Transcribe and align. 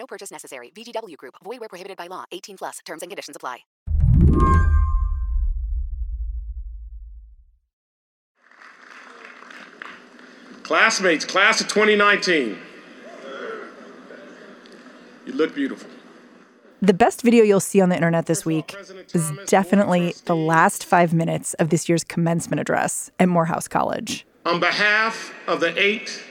No 0.00 0.06
purchase 0.06 0.30
necessary. 0.30 0.72
VGW 0.74 1.16
Group. 1.18 1.34
Void 1.44 1.60
where 1.60 1.68
prohibited 1.68 1.98
by 1.98 2.06
law. 2.06 2.24
18 2.32 2.56
plus. 2.56 2.78
Terms 2.86 3.02
and 3.02 3.10
conditions 3.10 3.36
apply. 3.36 3.58
Classmates, 10.62 11.24
class 11.24 11.60
of 11.60 11.68
2019. 11.68 12.56
You 15.26 15.32
look 15.34 15.54
beautiful. 15.54 15.90
The 16.80 16.94
best 16.94 17.20
video 17.20 17.44
you'll 17.44 17.60
see 17.60 17.82
on 17.82 17.90
the 17.90 17.96
internet 17.96 18.24
this 18.24 18.46
week 18.46 18.74
is 19.12 19.30
definitely 19.46 20.14
the 20.24 20.36
last 20.36 20.86
five 20.86 21.12
minutes 21.12 21.52
of 21.54 21.68
this 21.68 21.90
year's 21.90 22.04
commencement 22.04 22.58
address 22.58 23.10
at 23.18 23.28
Morehouse 23.28 23.68
College. 23.68 24.24
On 24.46 24.60
behalf 24.60 25.34
of 25.46 25.60
the 25.60 25.78
eight 25.78 26.22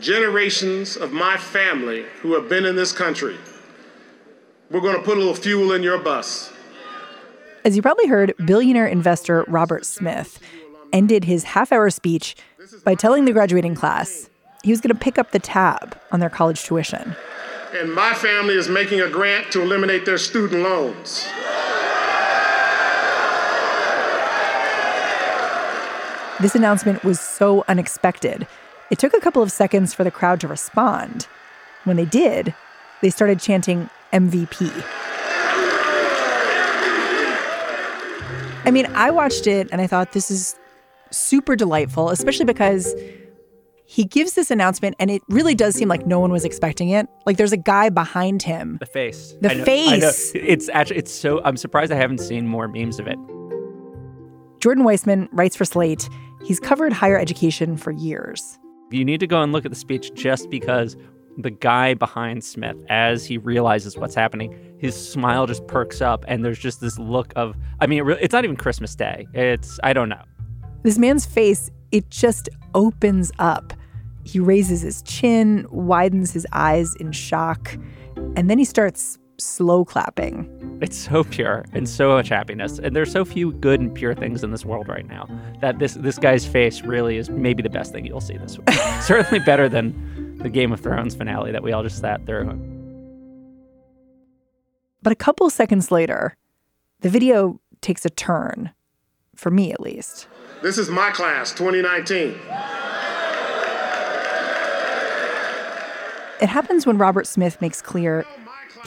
generations 0.00 0.96
of 0.96 1.12
my 1.12 1.36
family 1.36 2.04
who 2.20 2.34
have 2.34 2.48
been 2.48 2.64
in 2.64 2.76
this 2.76 2.92
country, 2.92 3.36
we're 4.70 4.80
going 4.80 4.96
to 4.96 5.02
put 5.02 5.16
a 5.16 5.20
little 5.20 5.34
fuel 5.34 5.72
in 5.72 5.82
your 5.82 5.98
bus. 5.98 6.52
As 7.64 7.76
you 7.76 7.82
probably 7.82 8.06
heard, 8.06 8.34
billionaire 8.44 8.86
investor 8.86 9.44
Robert 9.48 9.86
Smith 9.86 10.38
ended 10.92 11.24
his 11.24 11.44
half 11.44 11.72
hour 11.72 11.90
speech 11.90 12.36
by 12.84 12.94
telling 12.94 13.24
the 13.24 13.32
graduating 13.32 13.74
class 13.74 14.28
he 14.62 14.70
was 14.70 14.80
going 14.80 14.94
to 14.94 15.00
pick 15.00 15.18
up 15.18 15.30
the 15.30 15.38
tab 15.38 15.98
on 16.12 16.20
their 16.20 16.30
college 16.30 16.62
tuition. 16.64 17.16
And 17.72 17.92
my 17.92 18.14
family 18.14 18.54
is 18.54 18.68
making 18.68 19.00
a 19.00 19.08
grant 19.08 19.52
to 19.52 19.62
eliminate 19.62 20.04
their 20.04 20.18
student 20.18 20.62
loans. 20.62 21.28
This 26.40 26.54
announcement 26.54 27.02
was 27.02 27.18
so 27.18 27.64
unexpected. 27.66 28.46
It 28.90 28.98
took 29.00 29.14
a 29.14 29.20
couple 29.20 29.42
of 29.42 29.50
seconds 29.50 29.92
for 29.92 30.04
the 30.04 30.10
crowd 30.10 30.40
to 30.40 30.48
respond. 30.48 31.26
When 31.84 31.96
they 31.96 32.04
did, 32.04 32.54
they 33.02 33.10
started 33.10 33.40
chanting 33.40 33.90
MVP. 34.12 34.70
I 38.64 38.70
mean, 38.70 38.86
I 38.94 39.10
watched 39.10 39.46
it 39.46 39.68
and 39.72 39.80
I 39.80 39.86
thought 39.86 40.12
this 40.12 40.30
is 40.30 40.56
super 41.10 41.56
delightful, 41.56 42.10
especially 42.10 42.44
because 42.44 42.94
he 43.84 44.04
gives 44.04 44.34
this 44.34 44.50
announcement 44.50 44.96
and 44.98 45.10
it 45.10 45.22
really 45.28 45.54
does 45.54 45.74
seem 45.74 45.88
like 45.88 46.06
no 46.06 46.20
one 46.20 46.30
was 46.30 46.44
expecting 46.44 46.90
it. 46.90 47.08
Like 47.24 47.36
there's 47.36 47.52
a 47.52 47.56
guy 47.56 47.88
behind 47.88 48.42
him. 48.42 48.76
The 48.78 48.86
face. 48.86 49.34
The 49.40 49.54
know, 49.54 49.64
face. 49.64 49.88
I 49.88 49.98
know. 49.98 50.44
It's 50.46 50.68
actually 50.68 50.98
it's 50.98 51.12
so 51.12 51.40
I'm 51.44 51.56
surprised 51.56 51.90
I 51.90 51.96
haven't 51.96 52.18
seen 52.18 52.46
more 52.46 52.68
memes 52.68 53.00
of 53.00 53.08
it. 53.08 53.18
Jordan 54.60 54.84
Weissmann 54.84 55.28
writes 55.32 55.56
for 55.56 55.64
Slate. 55.64 56.08
He's 56.44 56.60
covered 56.60 56.92
higher 56.92 57.18
education 57.18 57.76
for 57.76 57.90
years. 57.92 58.58
You 58.90 59.04
need 59.04 59.20
to 59.20 59.26
go 59.26 59.42
and 59.42 59.52
look 59.52 59.64
at 59.64 59.70
the 59.70 59.76
speech 59.76 60.14
just 60.14 60.48
because 60.48 60.96
the 61.38 61.50
guy 61.50 61.94
behind 61.94 62.44
Smith, 62.44 62.76
as 62.88 63.26
he 63.26 63.36
realizes 63.36 63.96
what's 63.96 64.14
happening, 64.14 64.76
his 64.78 64.94
smile 64.94 65.46
just 65.46 65.66
perks 65.66 66.00
up, 66.00 66.24
and 66.28 66.44
there's 66.44 66.58
just 66.58 66.80
this 66.80 66.98
look 66.98 67.32
of, 67.36 67.56
I 67.80 67.86
mean, 67.86 68.08
it 68.08 68.18
it's 68.20 68.32
not 68.32 68.44
even 68.44 68.56
Christmas 68.56 68.94
Day. 68.94 69.26
It's, 69.34 69.78
I 69.82 69.92
don't 69.92 70.08
know. 70.08 70.22
This 70.82 70.98
man's 70.98 71.26
face, 71.26 71.70
it 71.92 72.10
just 72.10 72.48
opens 72.74 73.32
up. 73.38 73.72
He 74.24 74.40
raises 74.40 74.82
his 74.82 75.02
chin, 75.02 75.66
widens 75.70 76.32
his 76.32 76.46
eyes 76.52 76.94
in 76.96 77.12
shock, 77.12 77.76
and 78.36 78.48
then 78.48 78.58
he 78.58 78.64
starts 78.64 79.18
slow 79.38 79.84
clapping. 79.84 80.78
It's 80.80 80.96
so 80.96 81.24
pure 81.24 81.64
and 81.72 81.88
so 81.88 82.10
much 82.10 82.28
happiness. 82.28 82.78
And 82.78 82.94
there's 82.94 83.10
so 83.10 83.24
few 83.24 83.52
good 83.52 83.80
and 83.80 83.94
pure 83.94 84.14
things 84.14 84.42
in 84.42 84.50
this 84.50 84.64
world 84.64 84.88
right 84.88 85.06
now 85.06 85.28
that 85.60 85.78
this 85.78 85.94
this 85.94 86.18
guy's 86.18 86.46
face 86.46 86.82
really 86.82 87.16
is 87.16 87.30
maybe 87.30 87.62
the 87.62 87.70
best 87.70 87.92
thing 87.92 88.06
you'll 88.06 88.20
see 88.20 88.36
this 88.36 88.58
week. 88.58 88.70
Certainly 89.00 89.40
better 89.40 89.68
than 89.68 90.38
the 90.38 90.50
Game 90.50 90.72
of 90.72 90.80
Thrones 90.80 91.14
finale 91.14 91.52
that 91.52 91.62
we 91.62 91.72
all 91.72 91.82
just 91.82 92.00
sat 92.00 92.24
through. 92.26 92.52
But 95.02 95.12
a 95.12 95.16
couple 95.16 95.48
seconds 95.50 95.90
later, 95.90 96.36
the 97.00 97.08
video 97.08 97.60
takes 97.80 98.04
a 98.04 98.10
turn, 98.10 98.72
for 99.34 99.50
me 99.50 99.72
at 99.72 99.80
least. 99.80 100.26
This 100.62 100.78
is 100.78 100.88
my 100.88 101.10
class, 101.10 101.52
2019. 101.52 102.34
It 106.38 106.48
happens 106.48 106.86
when 106.86 106.98
Robert 106.98 107.26
Smith 107.26 107.60
makes 107.62 107.80
clear 107.80 108.26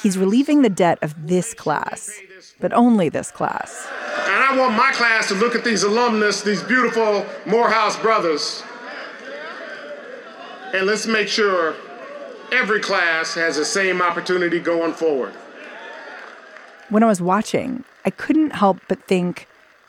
he's 0.02 0.18
relieving 0.18 0.62
the 0.62 0.70
debt 0.70 1.00
of 1.02 1.28
this 1.28 1.54
class, 1.54 2.12
but 2.60 2.74
only 2.74 3.10
this 3.10 3.32
class. 3.32 3.88
And 4.26 4.44
I 4.44 4.58
want 4.58 4.76
my 4.76 4.92
class 4.92 5.28
to 5.30 5.36
look 5.36 5.56
at 5.56 5.64
these 5.64 5.84
alumnus, 5.84 6.42
these 6.42 6.64
beautiful 6.64 7.26
Morehouse 7.46 8.00
brothers, 8.00 8.64
and 10.74 10.86
let's 10.86 11.08
make 11.08 11.28
sure 11.28 11.76
every 12.52 12.80
class 12.80 13.34
has 13.34 13.58
the 13.58 13.66
same 13.66 14.02
opportunity 14.02 14.60
going 14.60 14.94
forward. 14.94 15.34
When 16.90 17.04
I 17.04 17.08
was 17.08 17.22
watching, 17.22 17.84
I 18.06 18.10
couldn't 18.10 18.52
help 18.52 18.80
but 18.88 19.04
think 19.08 19.48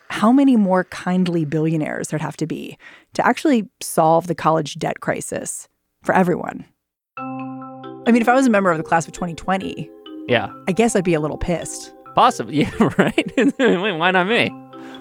how 0.09 0.31
many 0.31 0.55
more 0.55 0.83
kindly 0.85 1.45
billionaires 1.45 2.09
there'd 2.09 2.21
have 2.21 2.37
to 2.37 2.47
be 2.47 2.77
to 3.13 3.25
actually 3.25 3.69
solve 3.79 4.27
the 4.27 4.35
college 4.35 4.75
debt 4.75 4.99
crisis 4.99 5.67
for 6.03 6.13
everyone. 6.13 6.65
I 7.17 8.11
mean, 8.11 8.21
if 8.21 8.27
I 8.27 8.33
was 8.33 8.47
a 8.47 8.49
member 8.49 8.71
of 8.71 8.77
the 8.77 8.83
class 8.83 9.07
of 9.07 9.13
2020, 9.13 9.89
Yeah, 10.27 10.51
I 10.67 10.71
guess 10.71 10.95
I'd 10.95 11.03
be 11.03 11.13
a 11.13 11.19
little 11.19 11.37
pissed. 11.37 11.93
possibly. 12.15 12.55
Yeah, 12.79 12.89
right. 12.97 13.31
Why 13.57 14.11
not 14.11 14.27
me? 14.27 14.49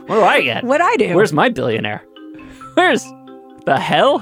What 0.07 0.17
do 0.17 0.23
I 0.23 0.41
get? 0.43 0.65
What'd 0.65 0.85
I 0.87 0.97
do? 0.97 1.15
Where's 1.15 1.33
my 1.33 1.49
billionaire? 1.49 2.03
Where's 2.75 3.05
the 3.67 3.79
hell? 3.79 4.19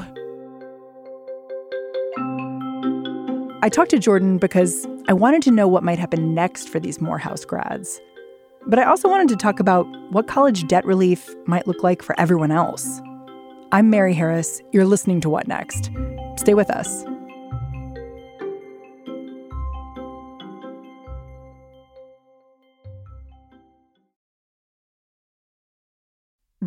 I 3.60 3.68
talked 3.70 3.90
to 3.90 3.98
Jordan 3.98 4.38
because 4.38 4.86
I 5.08 5.12
wanted 5.12 5.42
to 5.42 5.50
know 5.50 5.66
what 5.66 5.82
might 5.82 5.98
happen 5.98 6.34
next 6.34 6.68
for 6.68 6.78
these 6.78 7.00
Morehouse 7.00 7.44
grads. 7.44 8.00
But 8.66 8.78
I 8.78 8.84
also 8.84 9.08
wanted 9.08 9.28
to 9.28 9.36
talk 9.36 9.60
about 9.60 9.84
what 10.12 10.26
college 10.28 10.66
debt 10.68 10.84
relief 10.84 11.28
might 11.46 11.66
look 11.66 11.82
like 11.82 12.02
for 12.02 12.18
everyone 12.20 12.50
else. 12.50 13.00
I'm 13.72 13.90
Mary 13.90 14.14
Harris. 14.14 14.62
You're 14.72 14.84
listening 14.84 15.20
to 15.22 15.30
What 15.30 15.48
Next? 15.48 15.90
Stay 16.36 16.54
with 16.54 16.70
us. 16.70 17.04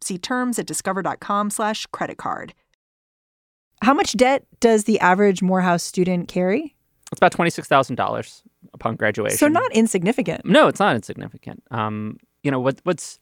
See 0.00 0.18
terms 0.18 0.58
at 0.58 0.66
discover.com/slash 0.66 1.86
credit 1.86 2.18
card. 2.18 2.54
How 3.82 3.94
much 3.94 4.12
debt 4.12 4.46
does 4.60 4.84
the 4.84 4.98
average 5.00 5.42
Morehouse 5.42 5.82
student 5.82 6.28
carry? 6.28 6.74
It's 7.12 7.18
about 7.18 7.32
twenty 7.32 7.50
six 7.50 7.68
thousand 7.68 7.96
dollars 7.96 8.42
upon 8.74 8.96
graduation. 8.96 9.38
So 9.38 9.48
not 9.48 9.72
insignificant. 9.72 10.44
No, 10.44 10.66
it's 10.68 10.80
not 10.80 10.96
insignificant. 10.96 11.62
Um, 11.70 12.18
you 12.42 12.50
know 12.50 12.60
what 12.60 12.80
what's 12.84 13.18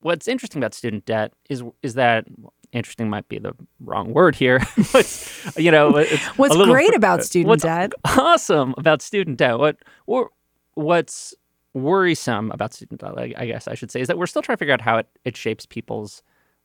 what's 0.00 0.26
interesting 0.28 0.60
about 0.60 0.74
student 0.74 1.04
debt 1.04 1.32
is 1.48 1.62
is 1.82 1.94
that 1.94 2.24
interesting 2.72 3.10
might 3.10 3.28
be 3.28 3.38
the 3.38 3.52
wrong 3.80 4.12
word 4.14 4.34
here. 4.34 4.60
but 4.92 5.52
you 5.56 5.70
know, 5.70 5.96
it's 5.96 6.24
What's 6.38 6.54
a 6.54 6.58
little- 6.58 6.74
great 6.74 6.94
about 6.94 7.22
student 7.24 7.48
what's 7.48 7.62
debt? 7.64 7.92
Awesome 8.04 8.74
about 8.78 9.02
student 9.02 9.36
debt. 9.38 9.58
What 9.58 9.76
or 10.06 10.30
what's 10.74 11.34
worrisome 11.74 12.50
about 12.50 12.74
student 12.74 13.00
debt, 13.00 13.14
I 13.16 13.34
I 13.36 13.46
guess 13.46 13.68
I 13.68 13.74
should 13.74 13.90
say, 13.90 14.00
is 14.00 14.08
that 14.08 14.18
we're 14.18 14.26
still 14.26 14.42
trying 14.42 14.56
to 14.56 14.58
figure 14.58 14.74
out 14.74 14.80
how 14.80 14.98
it, 14.98 15.06
it 15.24 15.36
shapes 15.36 15.66
people's 15.66 16.22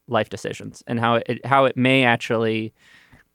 life 0.08 0.30
decisions 0.30 0.84
and 0.88 1.00
how 1.00 1.16
it 1.16 1.46
how 1.46 1.66
it 1.66 1.78
may 1.78 2.04
actually 2.04 2.74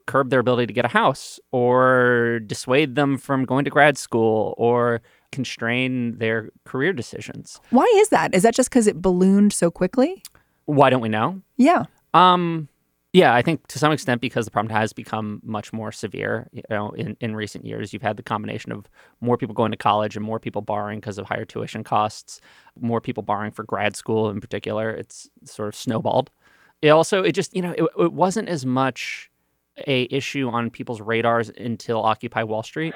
curb 0.06 0.30
their 0.30 0.40
ability 0.40 0.66
to 0.66 0.72
get 0.72 0.84
a 0.84 0.88
house 0.88 1.38
or 1.52 2.40
dissuade 2.46 2.94
them 2.96 3.16
from 3.16 3.44
going 3.44 3.64
to 3.64 3.70
grad 3.70 3.96
school 3.96 4.54
or 4.58 5.00
constrain 5.30 6.18
their 6.18 6.50
career 6.64 6.92
decisions. 6.92 7.60
Why 7.70 7.90
is 7.96 8.08
that? 8.08 8.34
Is 8.34 8.42
that 8.42 8.54
just 8.54 8.68
because 8.68 8.86
it 8.86 9.00
ballooned 9.00 9.52
so 9.52 9.70
quickly? 9.70 10.22
Why 10.66 10.90
don't 10.90 11.00
we 11.00 11.08
know? 11.08 11.40
Yeah. 11.56 11.84
Um, 12.14 12.68
yeah, 13.12 13.34
I 13.34 13.42
think 13.42 13.66
to 13.66 13.78
some 13.78 13.92
extent 13.92 14.22
because 14.22 14.46
the 14.46 14.50
problem 14.50 14.74
has 14.74 14.92
become 14.94 15.40
much 15.44 15.72
more 15.72 15.92
severe. 15.92 16.48
You 16.52 16.62
know, 16.70 16.90
in, 16.92 17.16
in 17.20 17.36
recent 17.36 17.66
years, 17.66 17.92
you've 17.92 18.02
had 18.02 18.16
the 18.16 18.22
combination 18.22 18.72
of 18.72 18.88
more 19.20 19.36
people 19.36 19.54
going 19.54 19.70
to 19.70 19.76
college 19.76 20.16
and 20.16 20.24
more 20.24 20.40
people 20.40 20.62
borrowing 20.62 20.98
because 21.00 21.18
of 21.18 21.26
higher 21.26 21.44
tuition 21.44 21.84
costs, 21.84 22.40
more 22.80 23.02
people 23.02 23.22
borrowing 23.22 23.52
for 23.52 23.64
grad 23.64 23.96
school 23.96 24.30
in 24.30 24.40
particular. 24.40 24.90
It's 24.90 25.28
sort 25.44 25.68
of 25.68 25.76
snowballed. 25.76 26.30
It 26.80 26.88
also, 26.88 27.22
it 27.22 27.32
just, 27.32 27.54
you 27.54 27.60
know, 27.60 27.72
it, 27.72 27.84
it 27.98 28.12
wasn't 28.12 28.48
as 28.48 28.64
much 28.64 29.30
a 29.86 30.08
issue 30.10 30.48
on 30.48 30.70
people's 30.70 31.00
radars 31.00 31.50
until 31.50 32.02
Occupy 32.02 32.42
Wall 32.44 32.62
Street. 32.62 32.94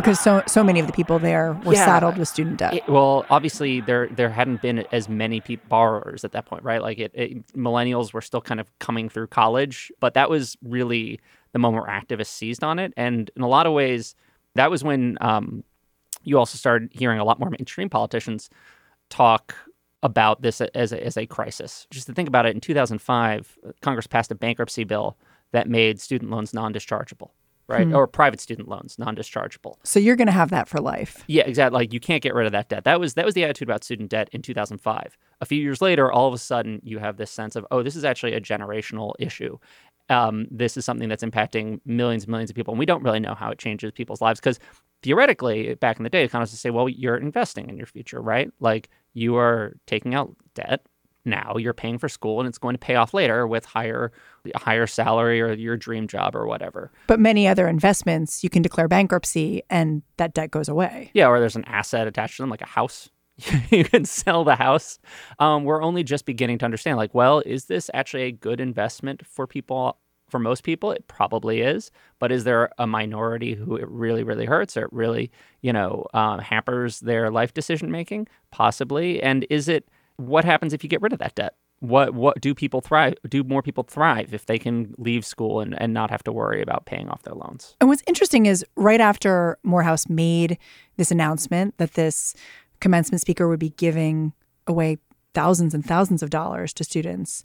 Because 0.00 0.20
so 0.20 0.42
so 0.46 0.62
many 0.64 0.80
of 0.80 0.86
the 0.86 0.92
people 0.92 1.18
there 1.18 1.52
were 1.64 1.74
Yeah. 1.74 1.84
saddled 1.84 2.18
with 2.18 2.28
student 2.28 2.58
debt. 2.58 2.74
It- 2.74 2.88
well, 2.88 3.24
obviously 3.30 3.80
there 3.80 4.08
there 4.08 4.30
hadn't 4.30 4.62
been 4.62 4.84
as 4.92 5.08
many 5.08 5.40
peop 5.40 5.68
borrowers 5.68 6.24
at 6.24 6.32
that 6.32 6.46
point, 6.46 6.62
right? 6.64 6.82
Like 6.82 6.98
it, 6.98 7.12
it, 7.14 7.46
millennials 7.54 8.12
were 8.12 8.20
still 8.22 8.40
kind 8.40 8.60
of 8.60 8.70
coming 8.78 9.08
through 9.08 9.28
college, 9.28 9.92
but 10.00 10.14
that 10.14 10.30
was 10.30 10.56
really 10.62 11.20
the 11.52 11.58
moment 11.58 11.84
where 11.86 11.92
activists 12.00 12.26
seized 12.28 12.62
on 12.64 12.78
it, 12.78 12.92
and 12.96 13.30
in 13.36 13.42
a 13.42 13.48
lot 13.48 13.66
of 13.66 13.72
ways, 13.72 14.14
that 14.54 14.70
was 14.70 14.82
when 14.84 15.18
um, 15.20 15.64
you 16.22 16.38
also 16.38 16.56
started 16.56 16.88
hearing 16.92 17.18
a 17.18 17.24
lot 17.24 17.38
more 17.40 17.50
mainstream 17.50 17.88
politicians 17.88 18.50
talk 19.08 19.54
about 20.02 20.42
this 20.42 20.60
as 20.60 20.92
a, 20.92 21.04
as 21.04 21.16
a 21.16 21.26
crisis. 21.26 21.86
Just 21.90 22.06
to 22.06 22.12
think 22.14 22.28
about 22.28 22.46
it, 22.46 22.54
in 22.54 22.60
2005, 22.60 23.58
Congress 23.82 24.06
passed 24.06 24.30
a 24.30 24.34
bankruptcy 24.34 24.84
bill 24.84 25.16
that 25.52 25.68
made 25.68 26.00
student 26.00 26.30
loans 26.30 26.54
non-dischargeable, 26.54 27.30
right, 27.70 27.92
or 27.92 28.06
private 28.06 28.40
student 28.40 28.68
loans 28.68 28.98
non-dischargeable. 28.98 29.74
so 29.84 29.98
you're 29.98 30.16
going 30.16 30.26
to 30.26 30.32
have 30.32 30.50
that 30.50 30.68
for 30.68 30.80
life. 30.80 31.24
Yeah, 31.26 31.44
exactly. 31.44 31.78
Like 31.78 31.92
you 31.92 32.00
can't 32.00 32.22
get 32.22 32.34
rid 32.34 32.46
of 32.46 32.52
that 32.52 32.68
debt. 32.68 32.84
That 32.84 33.00
was 33.00 33.14
that 33.14 33.24
was 33.24 33.34
the 33.34 33.44
attitude 33.44 33.68
about 33.68 33.84
student 33.84 34.10
debt 34.10 34.28
in 34.32 34.42
2005. 34.42 35.16
A 35.40 35.46
few 35.46 35.60
years 35.60 35.80
later, 35.80 36.10
all 36.10 36.28
of 36.28 36.34
a 36.34 36.38
sudden, 36.38 36.80
you 36.82 36.98
have 36.98 37.16
this 37.16 37.30
sense 37.30 37.56
of, 37.56 37.66
oh, 37.70 37.82
this 37.82 37.96
is 37.96 38.04
actually 38.04 38.34
a 38.34 38.40
generational 38.40 39.14
issue. 39.18 39.58
Um, 40.08 40.48
this 40.50 40.76
is 40.76 40.84
something 40.84 41.08
that's 41.08 41.22
impacting 41.22 41.80
millions 41.84 42.24
and 42.24 42.30
millions 42.32 42.50
of 42.50 42.56
people, 42.56 42.72
and 42.72 42.78
we 42.78 42.86
don't 42.86 43.02
really 43.02 43.20
know 43.20 43.34
how 43.34 43.50
it 43.50 43.58
changes 43.58 43.92
people's 43.92 44.20
lives 44.20 44.40
because 44.40 44.58
theoretically, 45.02 45.74
back 45.76 45.98
in 45.98 46.02
the 46.02 46.10
day, 46.10 46.24
economists 46.24 46.52
would 46.52 46.58
say, 46.58 46.70
well, 46.70 46.88
you're 46.88 47.16
investing 47.16 47.68
in 47.68 47.76
your 47.76 47.86
future, 47.86 48.20
right? 48.20 48.50
Like 48.60 48.90
you 49.14 49.36
are 49.36 49.76
taking 49.86 50.14
out 50.14 50.34
debt 50.54 50.84
now, 51.24 51.56
you're 51.58 51.74
paying 51.74 51.98
for 51.98 52.08
school, 52.08 52.40
and 52.40 52.48
it's 52.48 52.58
going 52.58 52.74
to 52.74 52.78
pay 52.78 52.94
off 52.94 53.12
later 53.12 53.46
with 53.46 53.64
higher 53.64 54.12
a 54.54 54.58
higher 54.58 54.86
salary 54.86 55.40
or 55.40 55.52
your 55.52 55.76
dream 55.76 56.08
job 56.08 56.34
or 56.34 56.46
whatever. 56.46 56.90
But 57.06 57.20
many 57.20 57.46
other 57.46 57.68
investments, 57.68 58.42
you 58.42 58.48
can 58.48 58.62
declare 58.62 58.88
bankruptcy 58.88 59.62
and 59.68 60.02
that 60.16 60.32
debt 60.32 60.50
goes 60.50 60.68
away. 60.68 61.10
Yeah, 61.12 61.28
or 61.28 61.40
there's 61.40 61.56
an 61.56 61.64
asset 61.66 62.06
attached 62.06 62.36
to 62.36 62.42
them, 62.42 62.50
like 62.50 62.62
a 62.62 62.66
house. 62.66 63.10
you 63.70 63.84
can 63.84 64.04
sell 64.04 64.44
the 64.44 64.56
house. 64.56 64.98
Um, 65.38 65.64
we're 65.64 65.82
only 65.82 66.02
just 66.02 66.24
beginning 66.24 66.58
to 66.58 66.64
understand, 66.64 66.96
like, 66.96 67.14
well, 67.14 67.42
is 67.44 67.66
this 67.66 67.90
actually 67.92 68.22
a 68.22 68.32
good 68.32 68.60
investment 68.60 69.26
for 69.26 69.46
people? 69.46 69.98
For 70.28 70.38
most 70.38 70.62
people, 70.62 70.92
it 70.92 71.08
probably 71.08 71.60
is. 71.60 71.90
But 72.20 72.30
is 72.30 72.44
there 72.44 72.70
a 72.78 72.86
minority 72.86 73.54
who 73.54 73.74
it 73.76 73.88
really, 73.88 74.22
really 74.22 74.46
hurts 74.46 74.76
or 74.76 74.84
it 74.84 74.92
really, 74.92 75.32
you 75.60 75.72
know, 75.72 76.06
um, 76.14 76.38
hampers 76.38 77.00
their 77.00 77.30
life 77.32 77.52
decision 77.52 77.90
making? 77.90 78.28
Possibly. 78.52 79.20
And 79.20 79.44
is 79.50 79.68
it 79.68 79.88
what 80.20 80.44
happens 80.44 80.72
if 80.72 80.82
you 80.82 80.88
get 80.88 81.02
rid 81.02 81.12
of 81.12 81.18
that 81.18 81.34
debt? 81.34 81.54
What 81.80 82.12
what 82.12 82.40
do 82.40 82.54
people 82.54 82.80
thrive? 82.82 83.14
Do 83.28 83.42
more 83.42 83.62
people 83.62 83.84
thrive 83.84 84.34
if 84.34 84.46
they 84.46 84.58
can 84.58 84.94
leave 84.98 85.24
school 85.24 85.60
and, 85.60 85.80
and 85.80 85.94
not 85.94 86.10
have 86.10 86.22
to 86.24 86.32
worry 86.32 86.60
about 86.60 86.84
paying 86.84 87.08
off 87.08 87.22
their 87.22 87.34
loans? 87.34 87.74
And 87.80 87.88
what's 87.88 88.02
interesting 88.06 88.46
is 88.46 88.64
right 88.76 89.00
after 89.00 89.58
Morehouse 89.62 90.08
made 90.08 90.58
this 90.98 91.10
announcement 91.10 91.78
that 91.78 91.94
this 91.94 92.34
commencement 92.80 93.20
speaker 93.20 93.48
would 93.48 93.60
be 93.60 93.70
giving 93.70 94.32
away 94.66 94.98
thousands 95.34 95.74
and 95.74 95.84
thousands 95.84 96.22
of 96.22 96.30
dollars 96.30 96.72
to 96.74 96.84
students, 96.84 97.44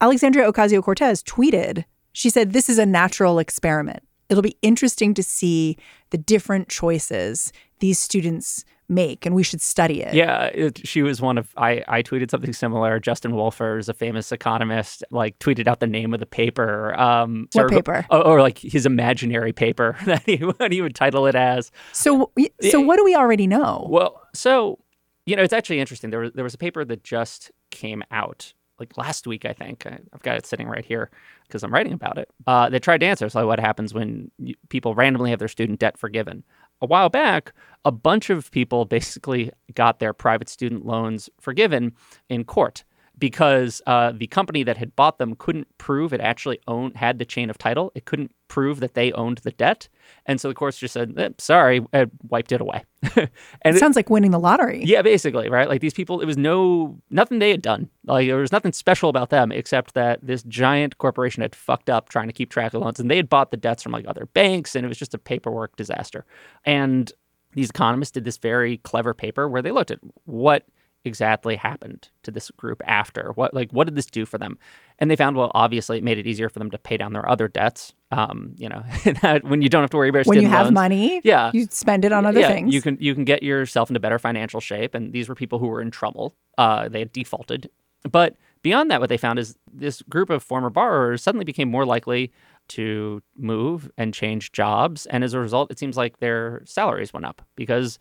Alexandria 0.00 0.50
Ocasio 0.50 0.82
Cortez 0.82 1.22
tweeted, 1.22 1.84
she 2.12 2.30
said, 2.30 2.52
This 2.52 2.68
is 2.68 2.78
a 2.78 2.86
natural 2.86 3.38
experiment. 3.38 4.02
It'll 4.28 4.42
be 4.42 4.56
interesting 4.62 5.14
to 5.14 5.22
see 5.22 5.76
the 6.10 6.18
different 6.18 6.68
choices 6.68 7.52
these 7.80 7.98
students 7.98 8.64
make, 8.88 9.26
and 9.26 9.34
we 9.34 9.42
should 9.42 9.60
study 9.60 10.02
it. 10.02 10.14
Yeah, 10.14 10.44
it, 10.46 10.86
she 10.86 11.02
was 11.02 11.20
one 11.20 11.38
of 11.38 11.48
I, 11.56 11.84
I 11.88 12.02
tweeted 12.02 12.30
something 12.30 12.52
similar. 12.52 13.00
Justin 13.00 13.32
Wolfers, 13.32 13.88
a 13.88 13.94
famous 13.94 14.32
economist, 14.32 15.04
like 15.10 15.38
tweeted 15.38 15.66
out 15.66 15.80
the 15.80 15.86
name 15.86 16.14
of 16.14 16.20
the 16.20 16.26
paper. 16.26 16.98
Um, 16.98 17.48
What 17.52 17.64
or- 17.64 17.68
paper? 17.68 18.06
Or, 18.10 18.26
or 18.26 18.40
like 18.40 18.58
his 18.58 18.86
imaginary 18.86 19.52
paper 19.52 19.96
that 20.06 20.22
he 20.24 20.36
what 20.36 20.72
he 20.72 20.82
would 20.82 20.94
title 20.94 21.26
it 21.26 21.34
as. 21.34 21.70
So, 21.92 22.32
so 22.60 22.80
what 22.80 22.96
do 22.96 23.04
we 23.04 23.14
already 23.14 23.46
know? 23.46 23.86
Well, 23.90 24.20
so 24.34 24.78
you 25.26 25.36
know, 25.36 25.42
it's 25.42 25.54
actually 25.54 25.80
interesting. 25.80 26.10
There 26.10 26.20
was 26.20 26.32
there 26.34 26.44
was 26.44 26.54
a 26.54 26.58
paper 26.58 26.84
that 26.84 27.02
just 27.02 27.50
came 27.70 28.02
out 28.10 28.52
like 28.78 28.96
last 28.96 29.26
week, 29.26 29.44
I 29.44 29.52
think. 29.52 29.86
I, 29.86 29.98
I've 30.12 30.22
got 30.22 30.36
it 30.36 30.46
sitting 30.46 30.66
right 30.66 30.84
here 30.84 31.10
because 31.46 31.62
I'm 31.62 31.72
writing 31.72 31.92
about 31.92 32.18
it. 32.18 32.28
Uh, 32.46 32.68
they 32.68 32.78
tried 32.78 32.98
to 32.98 33.06
answer 33.06 33.28
so 33.28 33.46
what 33.46 33.60
happens 33.60 33.94
when 33.94 34.30
you, 34.38 34.54
people 34.68 34.94
randomly 34.94 35.30
have 35.30 35.38
their 35.38 35.48
student 35.48 35.78
debt 35.78 35.96
forgiven. 35.98 36.42
A 36.80 36.86
while 36.86 37.08
back, 37.08 37.52
a 37.84 37.92
bunch 37.92 38.30
of 38.30 38.50
people 38.50 38.84
basically 38.84 39.50
got 39.74 39.98
their 40.00 40.12
private 40.12 40.48
student 40.48 40.84
loans 40.84 41.30
forgiven 41.40 41.92
in 42.28 42.44
court 42.44 42.84
because 43.16 43.80
uh, 43.86 44.12
the 44.12 44.26
company 44.26 44.64
that 44.64 44.76
had 44.76 44.94
bought 44.96 45.18
them 45.18 45.36
couldn't 45.36 45.68
prove 45.78 46.12
it 46.12 46.20
actually 46.20 46.58
owned 46.66 46.96
had 46.96 47.18
the 47.18 47.24
chain 47.24 47.48
of 47.48 47.56
title. 47.56 47.92
It 47.94 48.06
couldn't 48.06 48.32
prove 48.48 48.80
that 48.80 48.94
they 48.94 49.12
owned 49.12 49.38
the 49.38 49.52
debt, 49.52 49.88
and 50.26 50.40
so 50.40 50.48
the 50.48 50.54
courts 50.54 50.78
just 50.78 50.94
said, 50.94 51.14
eh, 51.16 51.28
"Sorry," 51.38 51.80
and 51.92 52.10
wiped 52.28 52.50
it 52.52 52.60
away. 52.60 52.82
and 53.16 53.28
It 53.64 53.76
it- 53.76 53.78
sounds 53.78 53.94
like 53.96 54.10
winning 54.10 54.32
the 54.32 54.40
lottery. 54.40 54.82
yeah, 54.84 55.00
basically, 55.02 55.48
right? 55.48 55.68
Like 55.68 55.80
these 55.80 55.94
people, 55.94 56.20
it 56.20 56.26
was 56.26 56.36
no 56.36 56.98
nothing 57.08 57.38
they 57.38 57.50
had 57.50 57.62
done. 57.62 57.88
Like 58.06 58.26
there 58.26 58.36
was 58.36 58.52
nothing 58.52 58.72
special 58.72 59.08
about 59.08 59.30
them 59.30 59.50
except 59.52 59.94
that 59.94 60.18
this 60.22 60.42
giant 60.44 60.98
corporation 60.98 61.40
had 61.42 61.54
fucked 61.54 61.88
up 61.88 62.08
trying 62.08 62.26
to 62.28 62.32
keep 62.34 62.50
track 62.50 62.74
of 62.74 62.82
loans, 62.82 63.00
and 63.00 63.10
they 63.10 63.16
had 63.16 63.28
bought 63.28 63.50
the 63.50 63.56
debts 63.56 63.82
from 63.82 63.92
like 63.92 64.06
other 64.06 64.26
banks, 64.34 64.74
and 64.76 64.84
it 64.84 64.88
was 64.88 64.98
just 64.98 65.14
a 65.14 65.18
paperwork 65.18 65.74
disaster. 65.76 66.24
And 66.64 67.10
these 67.54 67.70
economists 67.70 68.10
did 68.12 68.24
this 68.24 68.36
very 68.36 68.78
clever 68.78 69.14
paper 69.14 69.48
where 69.48 69.62
they 69.62 69.70
looked 69.70 69.90
at 69.90 70.00
what 70.24 70.66
exactly 71.06 71.54
happened 71.56 72.08
to 72.22 72.30
this 72.30 72.50
group 72.52 72.80
after 72.86 73.32
what 73.34 73.52
like 73.52 73.70
what 73.72 73.84
did 73.84 73.94
this 73.94 74.06
do 74.06 74.24
for 74.24 74.38
them 74.38 74.58
and 74.98 75.10
they 75.10 75.16
found 75.16 75.36
well 75.36 75.50
obviously 75.54 75.98
it 75.98 76.02
made 76.02 76.16
it 76.16 76.26
easier 76.26 76.48
for 76.48 76.58
them 76.58 76.70
to 76.70 76.78
pay 76.78 76.96
down 76.96 77.12
their 77.12 77.28
other 77.28 77.46
debts 77.46 77.92
um 78.10 78.54
you 78.56 78.70
know 78.70 78.82
that 79.20 79.44
when 79.44 79.60
you 79.60 79.68
don't 79.68 79.82
have 79.82 79.90
to 79.90 79.98
worry 79.98 80.08
about 80.08 80.24
When 80.24 80.40
you 80.40 80.48
have 80.48 80.64
loans. 80.64 80.74
money, 80.74 81.20
Yeah. 81.22 81.50
you 81.52 81.66
spend 81.70 82.06
it 82.06 82.12
on 82.12 82.24
other 82.24 82.40
yeah, 82.40 82.48
things. 82.48 82.72
You 82.72 82.80
can 82.80 82.96
you 83.00 83.14
can 83.14 83.24
get 83.26 83.42
yourself 83.42 83.90
into 83.90 84.00
better 84.00 84.18
financial 84.18 84.60
shape, 84.60 84.94
and 84.94 85.12
these 85.12 85.28
were 85.28 85.34
people 85.34 85.58
who 85.58 85.66
were 85.66 85.82
in 85.82 85.90
trouble. 85.90 86.34
Uh, 86.56 86.88
they 86.88 87.00
had 87.00 87.12
defaulted, 87.12 87.68
but 88.10 88.36
beyond 88.62 88.90
that, 88.90 89.00
what 89.00 89.08
they 89.08 89.16
found 89.16 89.38
is 89.38 89.56
this 89.72 90.02
group 90.02 90.30
of 90.30 90.42
former 90.42 90.70
borrowers 90.70 91.22
suddenly 91.22 91.44
became 91.44 91.70
more 91.70 91.84
likely 91.84 92.32
to 92.68 93.22
move 93.36 93.90
and 93.98 94.14
change 94.14 94.52
jobs, 94.52 95.06
and 95.06 95.22
as 95.22 95.34
a 95.34 95.38
result, 95.38 95.70
it 95.70 95.78
seems 95.78 95.96
like 95.96 96.18
their 96.18 96.62
salaries 96.64 97.12
went 97.12 97.26
up 97.26 97.42
because 97.56 97.98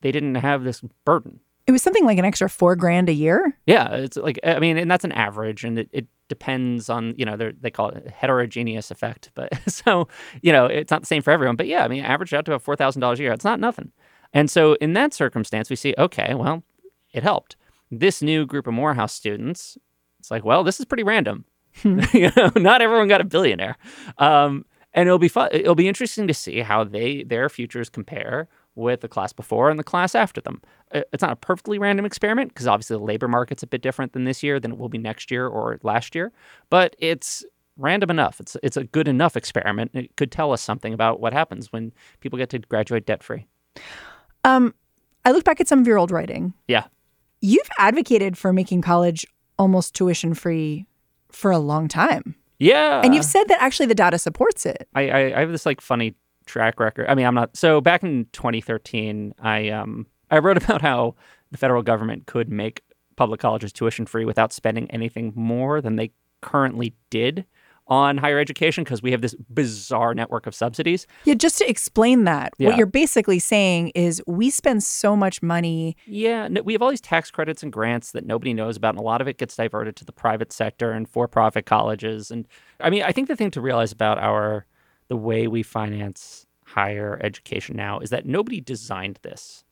they 0.00 0.10
didn't 0.12 0.36
have 0.36 0.64
this 0.64 0.82
burden. 1.04 1.40
It 1.66 1.72
was 1.72 1.82
something 1.82 2.04
like 2.04 2.18
an 2.18 2.24
extra 2.24 2.48
four 2.48 2.76
grand 2.76 3.08
a 3.08 3.12
year. 3.12 3.58
Yeah, 3.66 3.92
it's 3.94 4.16
like 4.16 4.38
I 4.44 4.58
mean, 4.60 4.78
and 4.78 4.90
that's 4.90 5.04
an 5.04 5.12
average, 5.12 5.64
and 5.64 5.80
it, 5.80 5.88
it 5.92 6.06
depends 6.28 6.88
on 6.88 7.14
you 7.16 7.24
know 7.24 7.36
they're- 7.36 7.52
call 7.72 7.88
it 7.90 8.06
a 8.06 8.10
heterogeneous 8.10 8.90
effect, 8.90 9.30
but 9.34 9.52
so 9.70 10.08
you 10.42 10.52
know 10.52 10.66
it's 10.66 10.90
not 10.90 11.00
the 11.00 11.06
same 11.06 11.22
for 11.22 11.32
everyone. 11.32 11.56
But 11.56 11.66
yeah, 11.66 11.84
I 11.84 11.88
mean, 11.88 12.04
average 12.04 12.32
out 12.32 12.44
to 12.46 12.52
about 12.52 12.62
four 12.62 12.76
thousand 12.76 13.00
dollars 13.00 13.18
a 13.18 13.24
year. 13.24 13.32
It's 13.32 13.44
not 13.44 13.60
nothing. 13.60 13.92
And 14.32 14.50
so 14.50 14.74
in 14.74 14.92
that 14.94 15.12
circumstance, 15.12 15.68
we 15.68 15.76
see 15.76 15.94
okay, 15.98 16.34
well, 16.34 16.62
it 17.12 17.22
helped. 17.22 17.56
This 17.90 18.22
new 18.22 18.46
group 18.46 18.66
of 18.66 18.74
Morehouse 18.74 19.12
students, 19.12 19.78
it's 20.18 20.30
like, 20.30 20.44
well, 20.44 20.64
this 20.64 20.80
is 20.80 20.86
pretty 20.86 21.04
random. 21.04 21.44
you 21.84 22.30
know, 22.36 22.50
not 22.56 22.80
everyone 22.82 23.08
got 23.08 23.20
a 23.20 23.24
billionaire, 23.24 23.76
um, 24.18 24.64
and 24.94 25.06
it'll 25.06 25.18
be 25.18 25.28
fun. 25.28 25.50
It'll 25.52 25.74
be 25.74 25.88
interesting 25.88 26.26
to 26.26 26.34
see 26.34 26.60
how 26.60 26.84
they 26.84 27.22
their 27.22 27.48
futures 27.48 27.90
compare 27.90 28.48
with 28.74 29.00
the 29.00 29.08
class 29.08 29.32
before 29.32 29.68
and 29.70 29.78
the 29.78 29.84
class 29.84 30.14
after 30.14 30.40
them. 30.40 30.62
It's 30.92 31.22
not 31.22 31.32
a 31.32 31.36
perfectly 31.36 31.78
random 31.78 32.06
experiment 32.06 32.50
because 32.50 32.66
obviously 32.66 32.96
the 32.96 33.02
labor 33.02 33.28
market's 33.28 33.62
a 33.62 33.66
bit 33.66 33.82
different 33.82 34.12
than 34.12 34.24
this 34.24 34.42
year 34.42 34.58
than 34.58 34.72
it 34.72 34.78
will 34.78 34.88
be 34.88 34.98
next 34.98 35.30
year 35.30 35.46
or 35.46 35.78
last 35.82 36.14
year, 36.14 36.32
but 36.70 36.96
it's 36.98 37.44
random 37.76 38.10
enough. 38.10 38.40
It's 38.40 38.56
it's 38.62 38.76
a 38.76 38.84
good 38.84 39.08
enough 39.08 39.36
experiment. 39.36 39.90
It 39.94 40.16
could 40.16 40.32
tell 40.32 40.52
us 40.52 40.62
something 40.62 40.94
about 40.94 41.20
what 41.20 41.32
happens 41.32 41.72
when 41.72 41.92
people 42.20 42.38
get 42.38 42.50
to 42.50 42.58
graduate 42.58 43.06
debt 43.06 43.22
free. 43.22 43.46
Um, 44.44 44.74
I 45.24 45.32
look 45.32 45.44
back 45.44 45.60
at 45.60 45.68
some 45.68 45.80
of 45.80 45.86
your 45.86 45.98
old 45.98 46.10
writing. 46.10 46.54
Yeah. 46.68 46.84
You've 47.40 47.68
advocated 47.78 48.36
for 48.38 48.52
making 48.52 48.82
college 48.82 49.26
almost 49.58 49.94
tuition 49.94 50.34
free 50.34 50.86
for 51.30 51.50
a 51.50 51.58
long 51.58 51.88
time. 51.88 52.34
Yeah. 52.58 53.02
And 53.04 53.14
you've 53.14 53.24
said 53.24 53.44
that 53.48 53.60
actually 53.60 53.86
the 53.86 53.94
data 53.94 54.18
supports 54.18 54.64
it. 54.64 54.88
I, 54.94 55.08
I, 55.08 55.36
I 55.36 55.40
have 55.40 55.50
this 55.50 55.66
like 55.66 55.80
funny 55.80 56.14
track 56.46 56.80
record. 56.80 57.06
I 57.08 57.14
mean, 57.14 57.26
I'm 57.26 57.34
not 57.34 57.56
so 57.56 57.80
back 57.80 58.02
in 58.02 58.26
2013, 58.32 59.34
I 59.40 59.68
um 59.70 60.06
I 60.30 60.38
wrote 60.38 60.56
about 60.62 60.82
how 60.82 61.14
the 61.50 61.58
federal 61.58 61.82
government 61.82 62.26
could 62.26 62.50
make 62.50 62.82
public 63.16 63.40
colleges 63.40 63.72
tuition 63.72 64.06
free 64.06 64.24
without 64.24 64.52
spending 64.52 64.90
anything 64.90 65.32
more 65.34 65.80
than 65.80 65.96
they 65.96 66.12
currently 66.40 66.94
did 67.10 67.46
on 67.88 68.18
higher 68.18 68.38
education 68.38 68.82
because 68.84 69.00
we 69.02 69.12
have 69.12 69.20
this 69.20 69.34
bizarre 69.52 70.12
network 70.14 70.46
of 70.46 70.54
subsidies. 70.54 71.06
Yeah, 71.24 71.34
just 71.34 71.58
to 71.58 71.70
explain 71.70 72.24
that, 72.24 72.52
Yeah. 72.58 72.68
what 72.68 72.76
you're 72.76 72.86
basically 72.86 73.38
saying 73.38 73.90
is 73.94 74.20
we 74.26 74.50
spend 74.50 74.82
so 74.82 75.14
much 75.14 75.40
money. 75.42 75.96
Yeah, 76.06 76.48
no, 76.48 76.62
we 76.62 76.72
have 76.72 76.82
all 76.82 76.90
these 76.90 77.00
tax 77.00 77.30
credits 77.30 77.62
and 77.62 77.72
grants 77.72 78.10
that 78.12 78.26
nobody 78.26 78.52
knows 78.54 78.76
about, 78.76 78.90
and 78.94 78.98
a 78.98 79.02
lot 79.02 79.20
of 79.20 79.28
it 79.28 79.38
gets 79.38 79.54
diverted 79.54 79.94
to 79.96 80.04
the 80.04 80.12
private 80.12 80.52
sector 80.52 80.90
and 80.90 81.08
for-profit 81.08 81.66
colleges. 81.66 82.30
And 82.30 82.48
I 82.80 82.90
mean, 82.90 83.02
I 83.02 83.12
think 83.12 83.28
the 83.28 83.36
thing 83.36 83.50
to 83.52 83.60
realize 83.60 83.92
about 83.92 84.18
our 84.18 84.66
the 85.08 85.16
way 85.16 85.46
we 85.46 85.62
finance 85.62 86.44
higher 86.64 87.20
education 87.22 87.76
now 87.76 88.00
is 88.00 88.10
that 88.10 88.26
nobody 88.26 88.60
designed 88.60 89.20
this. 89.22 89.62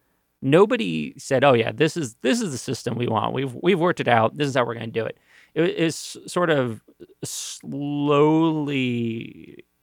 Nobody 0.40 1.14
said, 1.16 1.42
"Oh 1.42 1.54
yeah, 1.54 1.73
this 1.73 1.97
is 1.97 2.14
this 2.23 2.40
is 2.40 2.52
the 2.52 2.59
system 2.59 2.97
we 2.97 3.09
want. 3.09 3.33
We've 3.33 3.54
we've 3.62 3.80
worked 3.80 3.99
it 4.00 4.06
out. 4.09 4.37
This 4.37 4.47
is 4.47 4.54
how 4.54 4.64
we're 4.64 4.75
going 4.75 4.92
to 4.92 5.00
do 5.00 5.04
it." 5.06 5.18
It 5.55 5.77
is 5.77 6.17
sort 6.27 6.51
of 6.51 6.83
slowly 7.23 8.85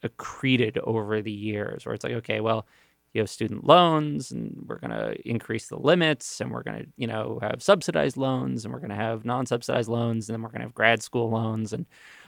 accreted 0.04 0.78
over 0.80 1.22
the 1.22 1.32
years, 1.32 1.86
where 1.86 1.96
it's 1.96 2.04
like, 2.04 2.14
okay, 2.14 2.42
well, 2.42 2.66
you 3.14 3.22
have 3.22 3.30
student 3.30 3.66
loans 3.66 4.32
and 4.32 4.56
we're 4.68 4.80
going 4.80 4.92
to 4.92 5.16
increase 5.28 5.68
the 5.68 5.78
limits 5.78 6.40
and 6.40 6.52
we're 6.52 6.64
going 6.64 6.80
to 6.80 6.88
you 6.98 7.08
know 7.08 7.40
have 7.42 7.62
subsidized 7.62 8.18
loans 8.18 8.64
and 8.64 8.74
we're 8.74 8.80
going 8.80 8.90
to 8.90 8.96
have 8.96 9.26
non-subsidized 9.26 9.90
loans 9.90 10.30
and 10.30 10.36
then 10.36 10.42
we're 10.42 10.50
going 10.50 10.62
to 10.62 10.66
have 10.66 10.74
grad 10.74 11.04
school 11.04 11.30
loans 11.30 11.74
and 11.74 11.86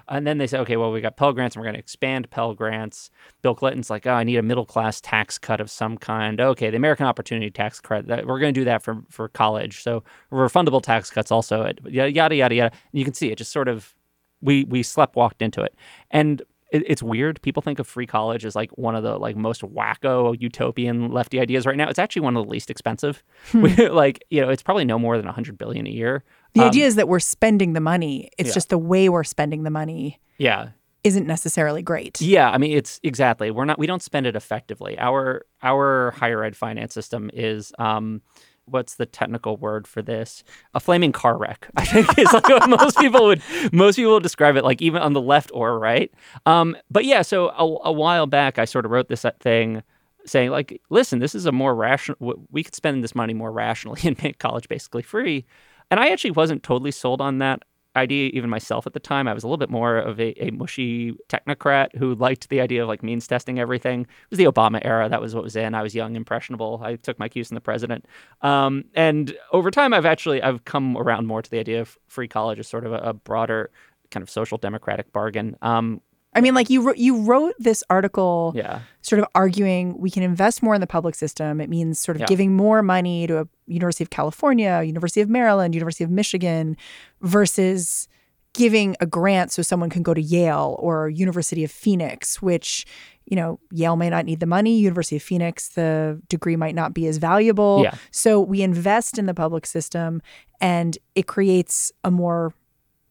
and 0.09 0.27
then 0.27 0.37
they 0.37 0.47
say 0.47 0.57
okay 0.59 0.75
well 0.75 0.91
we 0.91 0.99
got 0.99 1.15
pell 1.15 1.31
grants 1.31 1.55
and 1.55 1.61
we're 1.61 1.65
going 1.65 1.75
to 1.75 1.79
expand 1.79 2.29
pell 2.29 2.53
grants. 2.53 3.09
Bill 3.41 3.55
clinton's 3.55 3.89
like 3.89 4.05
oh 4.05 4.13
i 4.13 4.23
need 4.23 4.37
a 4.37 4.43
middle 4.43 4.65
class 4.65 4.99
tax 4.99 5.37
cut 5.37 5.61
of 5.61 5.71
some 5.71 5.97
kind. 5.97 6.41
Okay 6.41 6.69
the 6.69 6.77
american 6.77 7.05
opportunity 7.05 7.49
tax 7.49 7.79
credit 7.79 8.27
we're 8.27 8.39
going 8.39 8.53
to 8.53 8.59
do 8.59 8.65
that 8.65 8.83
for 8.83 9.03
for 9.09 9.29
college. 9.29 9.83
So 9.83 10.03
refundable 10.31 10.81
tax 10.81 11.09
cuts 11.09 11.31
also 11.31 11.71
yada 11.85 12.11
yada 12.11 12.35
yada 12.35 12.55
yada. 12.55 12.71
And 12.71 12.99
you 12.99 13.05
can 13.05 13.13
see 13.13 13.31
it 13.31 13.37
just 13.37 13.51
sort 13.51 13.67
of 13.67 13.95
we 14.41 14.65
we 14.65 14.83
slept 14.83 15.15
walked 15.15 15.41
into 15.41 15.61
it. 15.61 15.73
And 16.11 16.41
it, 16.73 16.83
it's 16.87 17.01
weird. 17.01 17.41
People 17.41 17.61
think 17.61 17.79
of 17.79 17.87
free 17.87 18.05
college 18.05 18.43
as 18.45 18.55
like 18.55 18.69
one 18.71 18.95
of 18.95 19.03
the 19.03 19.17
like 19.17 19.35
most 19.37 19.61
wacko 19.61 20.35
utopian 20.39 21.11
lefty 21.11 21.39
ideas 21.39 21.65
right 21.65 21.77
now. 21.77 21.87
It's 21.87 21.99
actually 21.99 22.23
one 22.23 22.35
of 22.35 22.43
the 22.45 22.49
least 22.51 22.69
expensive. 22.69 23.23
We, 23.53 23.87
like 23.89 24.23
you 24.29 24.41
know, 24.41 24.49
it's 24.49 24.63
probably 24.63 24.83
no 24.85 24.99
more 24.99 25.15
than 25.17 25.27
a 25.27 25.31
hundred 25.31 25.57
billion 25.57 25.87
a 25.87 25.91
year. 25.91 26.23
The 26.53 26.61
Um, 26.61 26.67
idea 26.67 26.85
is 26.87 26.95
that 26.95 27.07
we're 27.07 27.19
spending 27.21 27.73
the 27.73 27.79
money. 27.79 28.29
It's 28.37 28.49
yeah. 28.49 28.53
just 28.53 28.69
the 28.69 28.77
way 28.77 29.07
we're 29.09 29.23
spending 29.23 29.63
the 29.63 29.69
money 29.71 30.19
Yeah, 30.37 30.69
isn't 31.03 31.25
necessarily 31.27 31.81
great. 31.81 32.19
yeah. 32.21 32.49
I 32.51 32.57
mean, 32.57 32.75
it's 32.77 32.99
exactly. 33.03 33.49
We're 33.51 33.65
not. 33.65 33.79
We 33.79 33.87
don't 33.87 34.01
spend 34.03 34.25
it 34.27 34.35
effectively. 34.35 34.97
Our 34.99 35.45
our 35.61 36.11
higher 36.11 36.43
ed 36.43 36.55
finance 36.55 36.93
system 36.93 37.29
is. 37.33 37.71
um 37.79 38.21
What's 38.65 38.95
the 38.95 39.05
technical 39.05 39.57
word 39.57 39.87
for 39.87 40.01
this? 40.01 40.43
A 40.73 40.79
flaming 40.79 41.11
car 41.11 41.37
wreck. 41.37 41.69
I 41.75 41.85
think 41.85 42.17
is 42.17 42.31
like 42.31 42.47
what 42.47 42.69
most 42.69 42.97
people 42.97 43.25
would 43.25 43.41
most 43.71 43.95
people 43.97 44.13
would 44.13 44.23
describe 44.23 44.55
it 44.55 44.63
like 44.63 44.81
even 44.81 45.01
on 45.01 45.13
the 45.13 45.21
left 45.21 45.51
or 45.53 45.79
right. 45.79 46.11
Um, 46.45 46.77
but 46.89 47.05
yeah, 47.05 47.21
so 47.21 47.49
a, 47.49 47.89
a 47.89 47.91
while 47.91 48.25
back, 48.25 48.59
I 48.59 48.65
sort 48.65 48.85
of 48.85 48.91
wrote 48.91 49.09
this 49.09 49.25
thing 49.39 49.83
saying 50.25 50.49
like, 50.49 50.81
listen, 50.89 51.19
this 51.19 51.35
is 51.35 51.45
a 51.45 51.51
more 51.51 51.75
rational. 51.75 52.45
We 52.51 52.63
could 52.63 52.75
spend 52.75 53.03
this 53.03 53.15
money 53.15 53.33
more 53.33 53.51
rationally 53.51 54.01
and 54.05 54.21
make 54.23 54.39
college 54.39 54.67
basically 54.67 55.03
free. 55.03 55.45
And 55.91 55.99
I 55.99 56.09
actually 56.09 56.31
wasn't 56.31 56.63
totally 56.63 56.91
sold 56.91 57.21
on 57.21 57.39
that 57.39 57.63
idea, 57.95 58.29
even 58.33 58.49
myself 58.49 58.87
at 58.87 58.93
the 58.93 58.99
time. 58.99 59.27
I 59.27 59.33
was 59.33 59.43
a 59.43 59.47
little 59.47 59.57
bit 59.57 59.69
more 59.69 59.97
of 59.97 60.19
a, 60.19 60.33
a 60.43 60.51
mushy 60.51 61.13
technocrat 61.29 61.95
who 61.95 62.15
liked 62.15 62.49
the 62.49 62.61
idea 62.61 62.83
of 62.83 62.87
like 62.87 63.03
means 63.03 63.27
testing 63.27 63.59
everything. 63.59 64.01
It 64.01 64.07
was 64.29 64.37
the 64.37 64.45
Obama 64.45 64.79
era. 64.83 65.07
That 65.09 65.21
was 65.21 65.35
what 65.35 65.43
was 65.43 65.55
in. 65.55 65.75
I 65.75 65.83
was 65.83 65.93
young, 65.93 66.15
impressionable. 66.15 66.81
I 66.83 66.95
took 66.95 67.19
my 67.19 67.29
cues 67.29 67.49
from 67.49 67.55
the 67.55 67.61
president. 67.61 68.05
Um, 68.41 68.85
and 68.95 69.35
over 69.51 69.71
time, 69.71 69.93
I've 69.93 70.05
actually 70.05 70.41
I've 70.41 70.65
come 70.65 70.97
around 70.97 71.27
more 71.27 71.41
to 71.41 71.49
the 71.49 71.59
idea 71.59 71.81
of 71.81 71.97
free 72.07 72.27
college 72.27 72.59
as 72.59 72.67
sort 72.67 72.85
of 72.85 72.93
a, 72.93 72.97
a 72.97 73.13
broader 73.13 73.71
kind 74.11 74.23
of 74.23 74.29
social 74.29 74.57
democratic 74.57 75.11
bargain. 75.11 75.55
Um, 75.61 76.01
I 76.35 76.41
mean, 76.41 76.55
like 76.55 76.69
you 76.69 76.81
wrote, 76.81 76.97
you 76.97 77.21
wrote 77.21 77.55
this 77.59 77.83
article 77.89 78.53
yeah. 78.55 78.79
sort 79.01 79.19
of 79.19 79.27
arguing 79.35 79.97
we 79.99 80.09
can 80.09 80.23
invest 80.23 80.63
more 80.63 80.73
in 80.75 80.81
the 80.81 80.87
public 80.87 81.15
system. 81.15 81.61
It 81.61 81.69
means 81.69 81.99
sort 81.99 82.15
of 82.15 82.21
Yeah. 82.21 82.27
giving 82.27 82.55
more 82.55 82.81
money 82.81 83.27
to 83.27 83.41
a 83.41 83.47
University 83.67 84.03
of 84.03 84.09
California, 84.09 84.81
University 84.85 85.21
of 85.21 85.29
Maryland, 85.29 85.73
University 85.73 86.03
of 86.03 86.09
Michigan 86.09 86.75
versus 87.21 88.07
giving 88.53 88.95
a 88.99 89.05
grant 89.05 89.51
so 89.51 89.61
someone 89.61 89.89
can 89.89 90.03
go 90.03 90.13
to 90.13 90.21
Yale 90.21 90.75
or 90.79 91.09
University 91.09 91.63
of 91.63 91.71
Phoenix, 91.71 92.39
which, 92.41 92.85
you 93.25 93.35
know, 93.35 93.59
Yale 93.71 93.95
may 93.95 94.09
not 94.11 94.25
need 94.25 94.39
the 94.39 94.45
money, 94.45 94.77
University 94.77 95.15
of 95.15 95.23
Phoenix, 95.23 95.69
the 95.69 96.21
degree 96.29 96.55
might 96.55 96.75
not 96.75 96.93
be 96.93 97.07
as 97.07 97.17
valuable. 97.17 97.81
Yeah. 97.83 97.95
So 98.11 98.39
we 98.39 98.61
invest 98.61 99.17
in 99.17 99.25
the 99.25 99.33
public 99.33 99.65
system 99.65 100.21
and 100.61 100.97
it 101.15 101.25
creates 101.25 101.91
a 102.03 102.11
more 102.11 102.53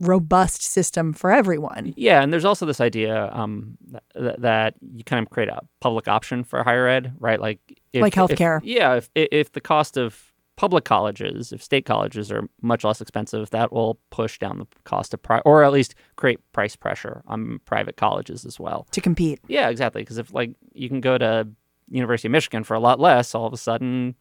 robust 0.02 0.62
system 0.62 1.12
for 1.12 1.30
everyone. 1.32 1.94
Yeah, 1.96 2.22
and 2.22 2.32
there's 2.32 2.44
also 2.44 2.66
this 2.66 2.80
idea 2.80 3.30
um, 3.32 3.78
th- 4.14 4.36
that 4.38 4.74
you 4.94 5.04
kind 5.04 5.24
of 5.24 5.30
create 5.30 5.48
a 5.48 5.60
public 5.80 6.08
option 6.08 6.44
for 6.44 6.62
higher 6.62 6.86
ed, 6.88 7.14
right? 7.18 7.40
Like, 7.40 7.60
if, 7.92 8.02
Like 8.02 8.16
if- 8.16 8.18
healthcare. 8.18 8.60
yeah, 8.62 8.94
if 8.96 9.08
if 9.14 9.52
the 9.52 9.60
cost 9.60 9.96
of 9.96 10.32
public 10.56 10.84
colleges, 10.84 11.50
if 11.52 11.62
state 11.62 11.86
colleges 11.86 12.30
are 12.30 12.42
much 12.60 12.84
less 12.84 13.00
expensive, 13.00 13.48
that 13.50 13.72
will 13.72 13.98
push 14.10 14.38
down 14.38 14.58
the 14.58 14.66
cost 14.84 15.14
of 15.14 15.22
pri- 15.22 15.40
or 15.46 15.64
at 15.64 15.72
least 15.72 15.94
create 16.16 16.38
price 16.52 16.76
pressure 16.76 17.22
on 17.26 17.58
private 17.64 17.96
colleges 17.96 18.44
as 18.44 18.60
well. 18.60 18.86
To 18.90 19.00
compete. 19.00 19.40
Yeah, 19.48 19.70
exactly. 19.70 20.02
Because 20.02 20.18
if 20.18 20.32
like 20.34 20.50
you 20.74 20.88
can 20.90 21.00
go 21.00 21.16
to 21.16 21.48
University 21.90 22.28
of 22.28 22.32
Michigan 22.32 22.64
for 22.64 22.74
a 22.74 22.80
lot 22.80 23.00
less, 23.00 23.34
all 23.34 23.46
of 23.46 23.52
a 23.52 23.56
sudden 23.56 24.14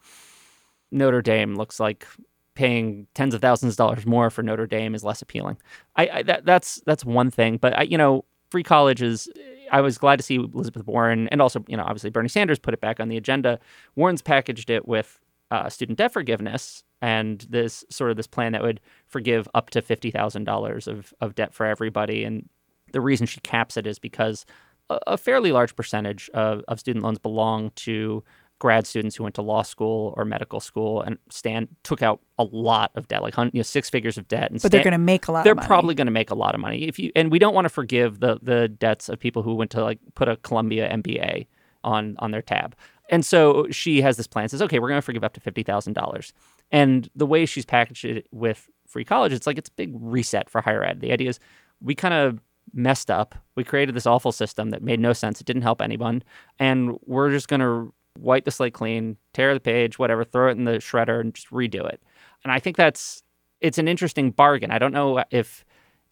Notre 0.92 1.22
Dame 1.22 1.56
looks 1.56 1.80
like 1.80 2.08
paying 2.56 3.08
tens 3.14 3.34
of 3.34 3.42
thousands 3.42 3.74
of 3.74 3.78
dollars 3.78 4.06
more 4.06 4.30
for 4.30 4.44
Notre 4.44 4.68
Dame 4.68 4.94
is 4.94 5.04
less 5.04 5.22
appealing. 5.22 5.58
I, 5.96 6.10
I 6.14 6.24
that 6.24 6.46
that's 6.46 6.82
that's 6.86 7.06
one 7.06 7.32
thing, 7.32 7.58
but 7.58 7.78
I, 7.78 7.84
you 7.84 7.98
know, 7.98 8.26
free 8.50 8.64
college 8.64 9.02
is. 9.02 9.30
I 9.74 9.80
was 9.80 9.98
glad 9.98 10.18
to 10.18 10.24
see 10.24 10.36
Elizabeth 10.36 10.86
Warren 10.86 11.30
and 11.30 11.42
also, 11.42 11.64
you 11.70 11.78
know, 11.78 11.84
obviously 11.84 12.10
Bernie 12.10 12.28
Sanders 12.28 12.60
put 12.60 12.74
it 12.74 12.82
back 12.82 13.00
on 13.00 13.08
the 13.08 13.16
agenda. 13.16 13.58
Warren's 13.96 14.22
packaged 14.22 14.70
it 14.70 14.86
with 14.86 15.18
uh, 15.50 15.70
student 15.70 15.98
debt 15.98 16.12
forgiveness 16.12 16.84
and 17.02 17.48
this 17.50 17.86
sort 17.90 18.12
of 18.12 18.18
this 18.18 18.28
plan 18.28 18.52
that 18.52 18.62
would 18.62 18.82
forgive 19.08 19.48
up 19.56 19.70
to 19.70 19.82
fifty 19.82 20.12
thousand 20.12 20.44
dollars 20.44 20.88
of 20.88 21.14
of 21.22 21.36
debt 21.36 21.54
for 21.54 21.66
everybody. 21.66 22.26
And 22.26 22.50
the 22.92 23.00
reason 23.00 23.26
she 23.26 23.40
caps 23.40 23.78
it 23.78 23.88
is 23.88 23.98
because 23.98 24.46
a, 24.90 25.00
a 25.08 25.18
fairly 25.18 25.52
large 25.52 25.76
percentage 25.76 26.30
of, 26.34 26.64
of 26.68 26.80
student 26.80 27.04
loans 27.04 27.20
belong 27.20 27.72
to 27.78 28.24
grad 28.62 28.86
students 28.86 29.16
who 29.16 29.24
went 29.24 29.34
to 29.34 29.42
law 29.42 29.64
school 29.64 30.14
or 30.16 30.24
medical 30.24 30.60
school 30.60 31.02
and 31.02 31.18
Stan 31.32 31.68
took 31.82 32.04
out 32.04 32.20
a 32.38 32.44
lot 32.44 32.92
of 32.94 33.08
debt, 33.08 33.24
like 33.24 33.36
you 33.36 33.50
know, 33.56 33.64
six 33.64 33.90
figures 33.90 34.20
of 34.20 34.28
debt. 34.28 34.52
And 34.52 34.62
But 34.62 34.72
they're 34.72 34.84
going 34.84 34.92
to 34.92 35.00
make 35.00 35.28
a 35.28 35.32
lot 35.32 35.44
they're 35.44 35.54
of 35.54 35.58
money. 35.58 35.68
probably 35.68 35.96
going 35.96 36.06
to 36.06 36.12
make 36.12 36.30
a 36.30 36.36
lot 36.36 36.54
of 36.54 36.62
money 36.62 36.84
if 36.84 37.00
you 37.00 37.12
and 37.16 37.32
we 37.32 37.40
don't 37.40 37.56
want 37.56 37.66
to 37.66 37.70
forgive 37.70 38.20
the 38.20 38.38
the 38.44 38.68
debts 38.68 39.10
of 39.10 39.20
people 39.20 39.42
who 39.42 39.56
went 39.56 39.72
to 39.72 39.84
like 39.84 39.98
put 40.14 40.30
a 40.30 40.38
Columbia 40.38 40.88
MBA 40.94 41.48
on 41.84 42.16
on 42.20 42.30
their 42.30 42.44
tab. 42.44 42.76
And 43.10 43.26
so 43.26 43.68
she 43.72 44.00
has 44.02 44.16
this 44.16 44.28
plan 44.28 44.48
says, 44.48 44.62
okay, 44.62 44.78
we're 44.78 44.90
going 44.90 45.00
to 45.00 45.06
forgive 45.06 45.24
up 45.24 45.34
to 45.34 45.42
fifty 45.42 45.64
thousand 45.64 45.94
dollars. 45.94 46.32
And 46.72 47.10
the 47.16 47.26
way 47.26 47.48
she's 47.48 47.66
packaged 47.66 48.06
it 48.06 48.28
with 48.32 48.70
free 48.88 49.04
college, 49.04 49.34
it's 49.34 49.48
like 49.48 49.58
it's 49.58 49.70
a 49.70 49.74
big 49.74 49.92
reset 49.96 50.52
for 50.52 50.62
higher 50.62 50.84
ed. 50.84 51.02
The 51.02 51.12
idea 51.12 51.30
is 51.30 51.40
we 51.82 51.96
kind 51.96 52.14
of 52.14 52.40
messed 52.74 53.10
up. 53.10 53.34
We 53.56 53.64
created 53.64 53.96
this 53.96 54.06
awful 54.06 54.32
system 54.32 54.70
that 54.70 54.84
made 54.84 55.00
no 55.00 55.14
sense. 55.14 55.42
It 55.42 55.48
didn't 55.48 55.64
help 55.64 55.82
anyone, 55.82 56.22
and 56.60 57.00
we're 57.08 57.32
just 57.32 57.48
going 57.48 57.62
to 57.62 57.92
wipe 58.22 58.46
the 58.46 58.52
slate 58.52 58.74
clean, 58.74 59.18
tear 59.34 59.54
the 59.54 59.60
page, 59.60 60.00
whatever, 60.00 60.24
throw 60.24 60.50
it 60.50 60.58
in 60.58 60.66
the 60.66 60.74
shredder, 60.74 61.20
and 61.20 61.34
just 61.34 61.50
redo 61.50 61.88
it. 61.88 62.02
And 62.44 62.52
I 62.52 62.60
think 62.60 62.78
that's 62.78 63.24
it's 63.60 63.78
an 63.78 63.88
interesting 63.88 64.32
bargain. 64.32 64.72
I 64.72 64.80
don't 64.80 64.94
know 64.94 65.24
if 65.32 65.64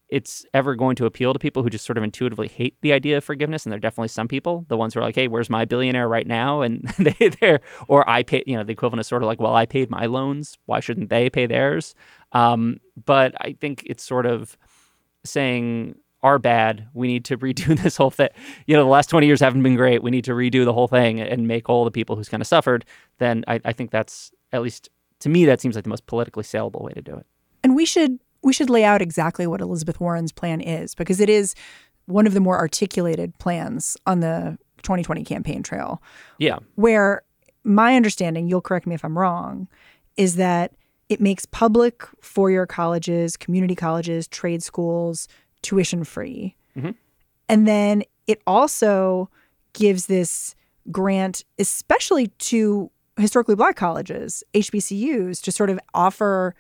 it's 0.09 0.45
ever 0.53 0.75
going 0.75 0.95
to 0.95 1.05
appeal 1.05 1.33
to 1.33 1.39
people 1.39 1.61
who 1.61 1.69
just 1.69 1.85
sort 1.85 1.97
of 1.97 2.03
intuitively 2.03 2.47
hate 2.47 2.75
the 2.81 2.93
idea 2.93 3.17
of 3.17 3.23
forgiveness. 3.23 3.63
And 3.63 3.71
there 3.71 3.77
are 3.77 3.79
definitely 3.79 4.07
some 4.07 4.27
people, 4.27 4.65
the 4.67 4.77
ones 4.77 4.93
who 4.93 4.99
are 4.99 5.03
like, 5.03 5.15
hey, 5.15 5.27
where's 5.27 5.49
my 5.49 5.65
billionaire 5.65 6.07
right 6.07 6.25
now? 6.25 6.61
And 6.61 6.87
they, 6.99 7.29
they're, 7.29 7.61
or 7.87 8.09
I 8.09 8.23
pay, 8.23 8.43
you 8.47 8.57
know, 8.57 8.63
the 8.63 8.71
equivalent 8.71 9.01
is 9.01 9.07
sort 9.07 9.21
of 9.21 9.27
like, 9.27 9.39
well, 9.39 9.55
I 9.55 9.65
paid 9.65 9.89
my 9.89 10.07
loans. 10.07 10.57
Why 10.65 10.79
shouldn't 10.79 11.09
they 11.09 11.29
pay 11.29 11.45
theirs? 11.45 11.93
Um, 12.31 12.79
but 13.05 13.35
I 13.39 13.55
think 13.59 13.83
it's 13.85 14.03
sort 14.03 14.25
of 14.25 14.57
saying, 15.23 15.95
are 16.21 16.39
bad. 16.39 16.88
We 16.93 17.07
need 17.07 17.25
to 17.25 17.38
redo 17.45 17.81
this 17.81 17.97
whole 17.97 18.11
thing. 18.11 18.29
You 18.65 18.75
know, 18.75 18.83
the 18.83 18.89
last 18.89 19.09
20 19.09 19.27
years 19.27 19.39
haven't 19.39 19.63
been 19.63 19.75
great. 19.75 20.03
We 20.03 20.11
need 20.11 20.25
to 20.25 20.31
redo 20.31 20.65
the 20.65 20.73
whole 20.73 20.88
thing 20.88 21.19
and 21.19 21.47
make 21.47 21.69
all 21.69 21.85
the 21.85 21.91
people 21.91 22.15
who's 22.15 22.29
kind 22.29 22.41
of 22.41 22.47
suffered. 22.47 22.85
Then 23.17 23.43
I, 23.47 23.59
I 23.65 23.73
think 23.73 23.91
that's, 23.91 24.31
at 24.51 24.61
least 24.61 24.89
to 25.19 25.29
me, 25.29 25.45
that 25.45 25.61
seems 25.61 25.75
like 25.75 25.83
the 25.83 25.89
most 25.89 26.05
politically 26.07 26.43
saleable 26.43 26.81
way 26.81 26.93
to 26.93 27.01
do 27.01 27.15
it. 27.15 27.25
And 27.63 27.75
we 27.75 27.85
should 27.85 28.19
we 28.41 28.53
should 28.53 28.69
lay 28.69 28.85
out 28.85 29.01
exactly 29.01 29.45
what 29.47 29.59
Elizabeth 29.59 29.99
Warren's 29.99 30.31
plan 30.31 30.61
is 30.61 30.95
because 30.95 31.19
it 31.19 31.29
is 31.29 31.55
one 32.05 32.25
of 32.25 32.33
the 32.33 32.39
more 32.39 32.57
articulated 32.57 33.38
plans 33.38 33.97
on 34.05 34.21
the 34.21 34.57
2020 34.81 35.23
campaign 35.23 35.61
trail. 35.61 36.01
Yeah. 36.38 36.59
Where 36.75 37.23
my 37.63 37.95
understanding, 37.95 38.47
you'll 38.47 38.61
correct 38.61 38.88
me 38.88 38.95
if 38.95 39.03
I'm 39.03 39.17
wrong, 39.17 39.67
is 40.15 40.38
that 40.38 40.73
it 41.09 41.19
makes 41.19 41.45
public 41.45 42.03
four-year 42.21 42.65
colleges, 42.65 43.35
community 43.35 43.75
colleges, 43.75 44.27
trade 44.27 44.63
schools 44.63 45.27
tuition 45.61 46.03
free. 46.03 46.55
Mhm. 46.77 46.95
And 47.47 47.67
then 47.67 48.03
it 48.27 48.41
also 48.45 49.29
gives 49.73 50.05
this 50.07 50.55
grant 50.91 51.43
especially 51.57 52.27
to 52.27 52.89
historically 53.17 53.55
black 53.55 53.75
colleges, 53.75 54.43
HBCUs 54.53 55.41
to 55.41 55.51
sort 55.51 55.69
of 55.69 55.79
offer 55.93 56.55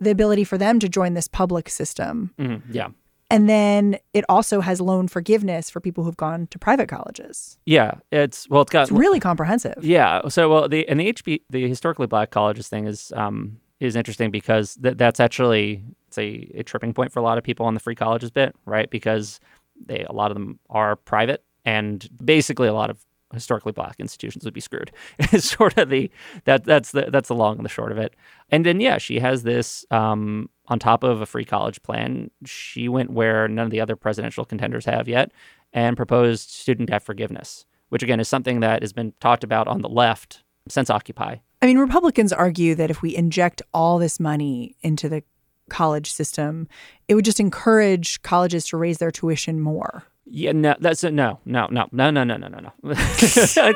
the 0.00 0.10
ability 0.10 0.44
for 0.44 0.58
them 0.58 0.78
to 0.80 0.88
join 0.88 1.14
this 1.14 1.28
public 1.28 1.68
system. 1.68 2.32
Mhm. 2.38 2.62
Yeah. 2.70 2.88
And 3.30 3.48
then 3.48 3.96
it 4.12 4.24
also 4.28 4.60
has 4.60 4.80
loan 4.80 5.08
forgiveness 5.08 5.70
for 5.70 5.80
people 5.80 6.04
who've 6.04 6.16
gone 6.16 6.46
to 6.48 6.58
private 6.58 6.88
colleges. 6.88 7.58
Yeah, 7.64 7.94
it's 8.12 8.48
well, 8.50 8.62
it's 8.62 8.70
got 8.70 8.82
It's 8.82 8.92
really 8.92 9.18
comprehensive. 9.18 9.82
Yeah. 9.82 10.28
So 10.28 10.48
well, 10.50 10.68
the 10.68 10.86
and 10.88 11.00
the 11.00 11.06
HB 11.12 11.40
the 11.48 11.66
historically 11.66 12.06
black 12.06 12.30
colleges 12.30 12.68
thing 12.68 12.86
is 12.86 13.12
um 13.16 13.58
is 13.80 13.96
interesting 13.96 14.30
because 14.30 14.76
th- 14.76 14.96
that's 14.96 15.20
actually 15.20 15.82
it's 16.08 16.18
a, 16.18 16.50
a 16.54 16.62
tripping 16.62 16.94
point 16.94 17.12
for 17.12 17.20
a 17.20 17.22
lot 17.22 17.38
of 17.38 17.44
people 17.44 17.66
on 17.66 17.74
the 17.74 17.80
free 17.80 17.94
colleges 17.94 18.30
bit, 18.30 18.54
right? 18.64 18.90
Because 18.90 19.40
they 19.86 20.04
a 20.08 20.12
lot 20.12 20.30
of 20.30 20.34
them 20.34 20.58
are 20.70 20.96
private, 20.96 21.44
and 21.64 22.08
basically 22.24 22.68
a 22.68 22.74
lot 22.74 22.90
of 22.90 23.04
historically 23.32 23.72
black 23.72 23.96
institutions 23.98 24.44
would 24.44 24.54
be 24.54 24.60
screwed. 24.60 24.92
It's 25.18 25.50
sort 25.50 25.76
of 25.76 25.88
the 25.88 26.10
that 26.44 26.64
that's 26.64 26.92
the 26.92 27.08
that's 27.10 27.28
the 27.28 27.34
long 27.34 27.56
and 27.56 27.64
the 27.64 27.70
short 27.70 27.92
of 27.92 27.98
it. 27.98 28.14
And 28.50 28.64
then 28.64 28.80
yeah, 28.80 28.98
she 28.98 29.18
has 29.18 29.42
this 29.42 29.84
um 29.90 30.48
on 30.68 30.78
top 30.78 31.04
of 31.04 31.20
a 31.20 31.26
free 31.26 31.44
college 31.44 31.82
plan. 31.82 32.30
She 32.44 32.88
went 32.88 33.10
where 33.10 33.48
none 33.48 33.66
of 33.66 33.70
the 33.70 33.80
other 33.80 33.96
presidential 33.96 34.44
contenders 34.44 34.86
have 34.86 35.08
yet, 35.08 35.32
and 35.72 35.96
proposed 35.96 36.50
student 36.50 36.90
debt 36.90 37.02
forgiveness, 37.02 37.66
which 37.88 38.02
again 38.02 38.20
is 38.20 38.28
something 38.28 38.60
that 38.60 38.82
has 38.82 38.92
been 38.92 39.12
talked 39.20 39.44
about 39.44 39.68
on 39.68 39.82
the 39.82 39.88
left 39.88 40.42
since 40.68 40.88
Occupy. 40.88 41.36
I 41.64 41.66
mean, 41.66 41.78
Republicans 41.78 42.30
argue 42.30 42.74
that 42.74 42.90
if 42.90 43.00
we 43.00 43.16
inject 43.16 43.62
all 43.72 43.98
this 43.98 44.20
money 44.20 44.76
into 44.82 45.08
the 45.08 45.22
college 45.70 46.12
system, 46.12 46.68
it 47.08 47.14
would 47.14 47.24
just 47.24 47.40
encourage 47.40 48.20
colleges 48.20 48.66
to 48.66 48.76
raise 48.76 48.98
their 48.98 49.10
tuition 49.10 49.60
more. 49.60 50.04
Yeah, 50.26 50.52
no, 50.52 50.74
that's 50.78 51.02
a, 51.04 51.10
no, 51.10 51.40
no, 51.46 51.66
no, 51.70 51.86
no, 51.90 52.10
no, 52.10 52.22
no, 52.22 52.36
no, 52.36 52.48
no, 52.48 52.58
no. 52.58 52.70
this 52.94 53.36
is 53.38 53.50
so. 53.50 53.72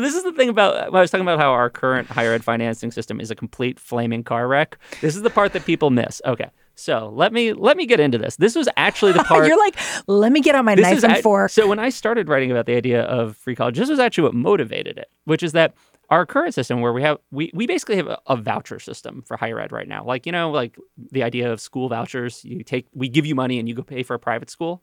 This 0.00 0.14
is 0.14 0.24
the 0.24 0.32
thing 0.34 0.48
about 0.48 0.94
I 0.94 0.98
was 0.98 1.10
talking 1.10 1.20
about 1.20 1.38
how 1.38 1.50
our 1.50 1.68
current 1.68 2.08
higher 2.08 2.32
ed 2.32 2.42
financing 2.42 2.90
system 2.90 3.20
is 3.20 3.30
a 3.30 3.34
complete 3.34 3.78
flaming 3.78 4.24
car 4.24 4.48
wreck. 4.48 4.78
This 5.02 5.14
is 5.14 5.20
the 5.20 5.30
part 5.30 5.52
that 5.52 5.66
people 5.66 5.90
miss. 5.90 6.22
Okay, 6.24 6.48
so 6.74 7.10
let 7.14 7.34
me 7.34 7.52
let 7.52 7.76
me 7.76 7.84
get 7.84 8.00
into 8.00 8.16
this. 8.16 8.36
This 8.36 8.54
was 8.54 8.66
actually 8.78 9.12
the 9.12 9.24
part. 9.24 9.46
You're 9.46 9.58
like, 9.58 9.76
let 10.06 10.32
me 10.32 10.40
get 10.40 10.54
out 10.54 10.64
my 10.64 10.74
knife 10.74 11.04
and 11.04 11.12
act- 11.12 11.22
fork. 11.22 11.50
So 11.50 11.68
when 11.68 11.78
I 11.78 11.90
started 11.90 12.30
writing 12.30 12.50
about 12.50 12.64
the 12.64 12.76
idea 12.76 13.02
of 13.02 13.36
free 13.36 13.54
college, 13.54 13.76
this 13.76 13.90
was 13.90 13.98
actually 13.98 14.24
what 14.24 14.34
motivated 14.34 14.96
it, 14.96 15.10
which 15.24 15.42
is 15.42 15.52
that 15.52 15.74
our 16.10 16.26
current 16.26 16.54
system 16.54 16.80
where 16.80 16.92
we 16.92 17.02
have 17.02 17.18
we, 17.30 17.50
we 17.54 17.66
basically 17.66 17.96
have 17.96 18.08
a, 18.08 18.18
a 18.26 18.36
voucher 18.36 18.78
system 18.78 19.22
for 19.22 19.36
higher 19.36 19.60
ed 19.60 19.72
right 19.72 19.88
now. 19.88 20.04
Like, 20.04 20.26
you 20.26 20.32
know, 20.32 20.50
like 20.50 20.76
the 21.10 21.22
idea 21.22 21.50
of 21.52 21.60
school 21.60 21.88
vouchers, 21.88 22.44
you 22.44 22.62
take 22.64 22.86
we 22.92 23.08
give 23.08 23.26
you 23.26 23.34
money 23.34 23.58
and 23.58 23.68
you 23.68 23.74
go 23.74 23.82
pay 23.82 24.02
for 24.02 24.14
a 24.14 24.18
private 24.18 24.50
school. 24.50 24.82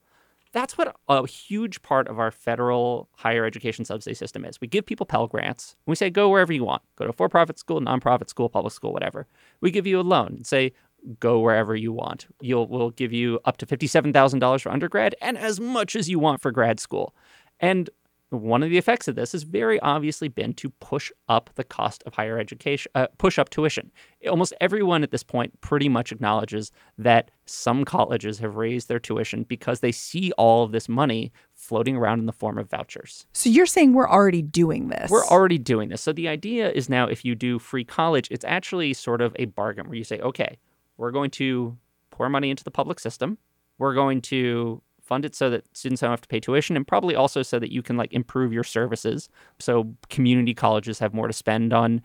That's 0.54 0.78
what 0.78 0.96
a 1.10 1.28
huge 1.28 1.82
part 1.82 2.08
of 2.08 2.20
our 2.20 2.32
federal 2.32 3.10
higher 3.16 3.46
education 3.46 3.84
subsidy 3.84 4.16
system 4.16 4.46
is. 4.46 4.60
We 4.62 4.68
give 4.68 4.86
people 4.86 5.06
Pell 5.06 5.28
Grants. 5.28 5.76
And 5.86 5.92
we 5.92 5.96
say, 5.96 6.10
go 6.10 6.30
wherever 6.30 6.54
you 6.54 6.64
want. 6.64 6.82
Go 6.96 7.04
to 7.04 7.10
a 7.10 7.14
for 7.14 7.28
profit 7.28 7.60
school, 7.60 7.82
nonprofit 7.82 8.30
school, 8.30 8.48
public 8.48 8.74
school, 8.74 8.94
whatever. 8.94 9.28
We 9.60 9.72
give 9.72 9.86
you 9.86 10.00
a 10.00 10.02
loan 10.02 10.28
and 10.28 10.48
say, 10.48 10.72
go 11.20 11.40
wherever 11.40 11.76
you 11.76 11.92
want. 11.92 12.28
You'll, 12.42 12.68
we'll 12.68 12.92
give 12.92 13.12
you 13.12 13.40
up 13.44 13.58
to 13.58 13.66
$57,000 13.66 14.62
for 14.62 14.72
undergrad 14.72 15.16
and 15.22 15.38
as 15.38 15.60
much 15.60 15.96
as 15.96 16.10
you 16.10 16.18
want 16.18 16.42
for 16.42 16.52
grad 16.52 16.80
school. 16.80 17.14
And 17.60 17.90
one 18.30 18.62
of 18.62 18.70
the 18.70 18.78
effects 18.78 19.08
of 19.08 19.16
this 19.16 19.32
has 19.32 19.44
very 19.44 19.80
obviously 19.80 20.28
been 20.28 20.54
to 20.56 20.70
push 20.70 21.12
up 21.30 21.50
the 21.56 21.64
cost 21.64 22.04
of 22.06 22.14
higher 22.14 22.38
education, 22.38 22.92
uh, 22.94 23.08
push 23.18 23.40
up 23.40 23.50
tuition. 23.50 23.92
Almost 24.30 24.54
everyone 24.60 25.04
at 25.04 25.12
this 25.12 25.24
point 25.24 25.60
pretty 25.62 25.88
much 25.88 26.12
acknowledges 26.12 26.72
that 26.98 27.32
some 27.46 27.86
colleges 27.86 28.40
have 28.40 28.56
raised 28.56 28.90
their 28.90 29.00
tuition 29.00 29.44
because 29.44 29.80
they 29.80 29.94
see 29.94 30.34
all 30.34 30.64
of 30.64 30.74
this 30.74 30.90
money 30.90 31.32
floating 31.54 31.96
around 31.96 32.20
in 32.20 32.26
the 32.26 32.34
form 32.34 32.58
of 32.58 32.70
vouchers. 32.70 33.26
so 33.34 33.50
you're 33.50 33.66
saying 33.66 33.94
we're 33.94 34.10
already 34.10 34.42
doing 34.42 34.90
this? 34.90 35.10
We're 35.10 35.26
already 35.26 35.58
doing 35.58 35.90
this. 35.90 36.02
So 36.02 36.12
the 36.12 36.28
idea 36.28 36.70
is 36.72 36.90
now 36.90 37.08
if 37.08 37.24
you 37.24 37.34
do 37.34 37.60
free 37.60 37.86
college, 37.86 38.28
it's 38.30 38.46
actually 38.46 38.94
sort 38.94 39.22
of 39.22 39.36
a 39.40 39.46
bargain 39.46 39.88
where 39.88 39.96
you 39.98 40.04
say, 40.04 40.20
okay, 40.20 40.58
we're 40.98 41.12
going 41.12 41.32
to 41.32 41.78
pour 42.12 42.30
money 42.30 42.50
into 42.50 42.64
the 42.64 42.72
public 42.72 43.00
system. 43.00 43.38
We're 43.78 43.94
going 43.94 44.22
to 44.24 44.82
fund 45.08 45.26
it 45.26 45.34
so 45.36 45.50
that 45.50 45.66
students 45.76 46.02
don't 46.02 46.12
have 46.12 46.22
to 46.22 46.28
pay 46.28 46.40
tuition 46.40 46.76
and 46.76 46.88
probably 46.88 47.16
also 47.16 47.42
so 47.42 47.60
that 47.60 47.72
you 47.72 47.82
can 47.82 47.98
like 47.98 48.14
improve 48.14 48.52
your 48.54 48.64
services. 48.64 49.30
So 49.60 49.94
community 50.10 50.54
colleges 50.54 51.00
have 51.00 51.14
more 51.14 51.28
to 51.28 51.34
spend 51.34 51.74
on 51.74 52.02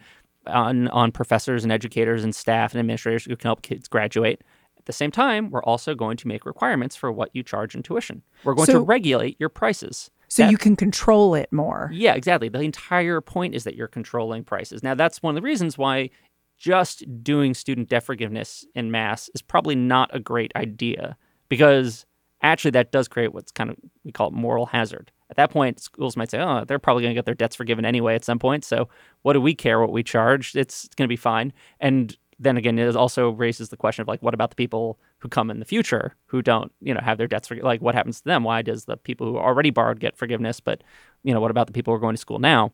on 0.47 0.89
on 0.89 1.13
professors 1.13 1.63
and 1.63 1.73
educators 1.73 2.25
and 2.25 2.35
staff 2.35 2.73
and 2.73 2.81
administrators 2.81 3.25
who 3.25 3.37
can 3.37 3.49
help 3.49 3.63
kids 3.63 3.89
graduate. 3.89 4.43
At 4.79 4.87
the 4.87 4.93
same 4.93 5.13
time, 5.13 5.51
we're 5.51 5.63
also 5.63 5.95
going 5.95 6.17
to 6.17 6.27
make 6.27 6.45
requirements 6.45 6.97
for 6.97 7.13
what 7.13 7.31
you 7.35 7.43
charge 7.45 7.75
in 7.77 7.83
tuition. 7.85 8.23
We're 8.43 8.55
going 8.55 8.67
to 8.67 8.81
regulate 8.81 9.37
your 9.39 9.49
prices. 9.49 10.11
So 10.27 10.43
That- 10.43 10.51
you 10.51 10.59
can 10.59 10.75
control 10.77 11.35
it 11.37 11.53
more. 11.53 11.91
yeah, 11.93 12.15
exactly. 12.15 12.49
The 12.49 12.61
entire 12.63 13.21
point 13.21 13.55
is 13.55 13.63
that 13.65 13.77
you're 13.77 13.87
controlling 13.87 14.43
prices. 14.45 14.83
Now, 14.83 14.95
that's 14.97 15.23
one 15.23 15.37
of 15.37 15.43
the 15.43 15.47
reasons 15.47 15.79
why 15.79 16.11
just 16.59 17.05
doing 17.23 17.55
student 17.55 17.89
debt 17.89 18.03
forgiveness 18.03 18.65
in 18.75 18.91
mass 18.91 19.29
is 19.35 19.43
probably 19.43 19.75
not 19.77 20.11
a 20.13 20.19
great 20.21 20.51
idea 20.57 21.17
because 21.49 22.07
actually 22.43 22.73
that 22.73 22.93
does 22.93 23.09
create 23.09 23.33
what's 23.33 23.53
kind 23.53 23.71
of 23.71 23.77
we 24.05 24.13
call 24.13 24.29
it 24.29 24.35
moral 24.35 24.67
hazard. 24.67 25.11
At 25.31 25.37
that 25.37 25.51
point, 25.51 25.81
schools 25.81 26.17
might 26.17 26.31
say, 26.31 26.39
"Oh, 26.41 26.65
they're 26.67 26.79
probably 26.79 27.03
going 27.03 27.15
to 27.15 27.19
get 27.19 27.25
their 27.25 27.35
debts 27.35 27.57
forgiven 27.57 27.85
anyway 27.85 28.15
at 28.15 28.25
some 28.25 28.39
point. 28.39 28.65
So, 28.65 28.89
what 29.23 29.33
do 29.33 29.41
we 29.41 29.55
care 29.55 29.81
what 29.81 29.93
we 29.93 30.03
charge? 30.03 30.55
It's 30.55 30.89
going 30.97 31.07
to 31.07 31.13
be 31.13 31.17
fine." 31.17 31.53
And 31.81 32.17
then 32.43 32.57
again, 32.57 32.79
it 32.79 32.97
also 32.97 33.31
raises 33.31 33.69
the 33.69 33.77
question 33.77 34.03
of 34.03 34.09
like, 34.09 34.21
what 34.23 34.35
about 34.35 34.51
the 34.51 34.57
people 34.57 34.99
who 35.19 35.29
come 35.29 35.51
in 35.51 35.61
the 35.61 35.65
future 35.65 36.17
who 36.27 36.43
don't, 36.43 36.73
you 36.81 36.93
know, 36.93 37.01
have 37.01 37.17
their 37.17 37.29
debts 37.29 37.47
forgiven? 37.47 37.67
Like, 37.67 37.81
what 37.81 37.95
happens 37.95 38.21
to 38.21 38.25
them? 38.25 38.43
Why 38.43 38.63
does 38.63 38.87
the 38.87 38.97
people 38.97 39.27
who 39.27 39.39
already 39.39 39.71
borrowed 39.71 40.01
get 40.01 40.17
forgiveness, 40.17 40.59
but 40.59 40.83
you 41.23 41.33
know, 41.33 41.41
what 41.41 41.53
about 41.53 41.69
the 41.69 41.73
people 41.73 41.93
who 41.93 41.97
are 41.97 42.01
going 42.01 42.17
to 42.17 42.21
school 42.21 42.41
now? 42.41 42.73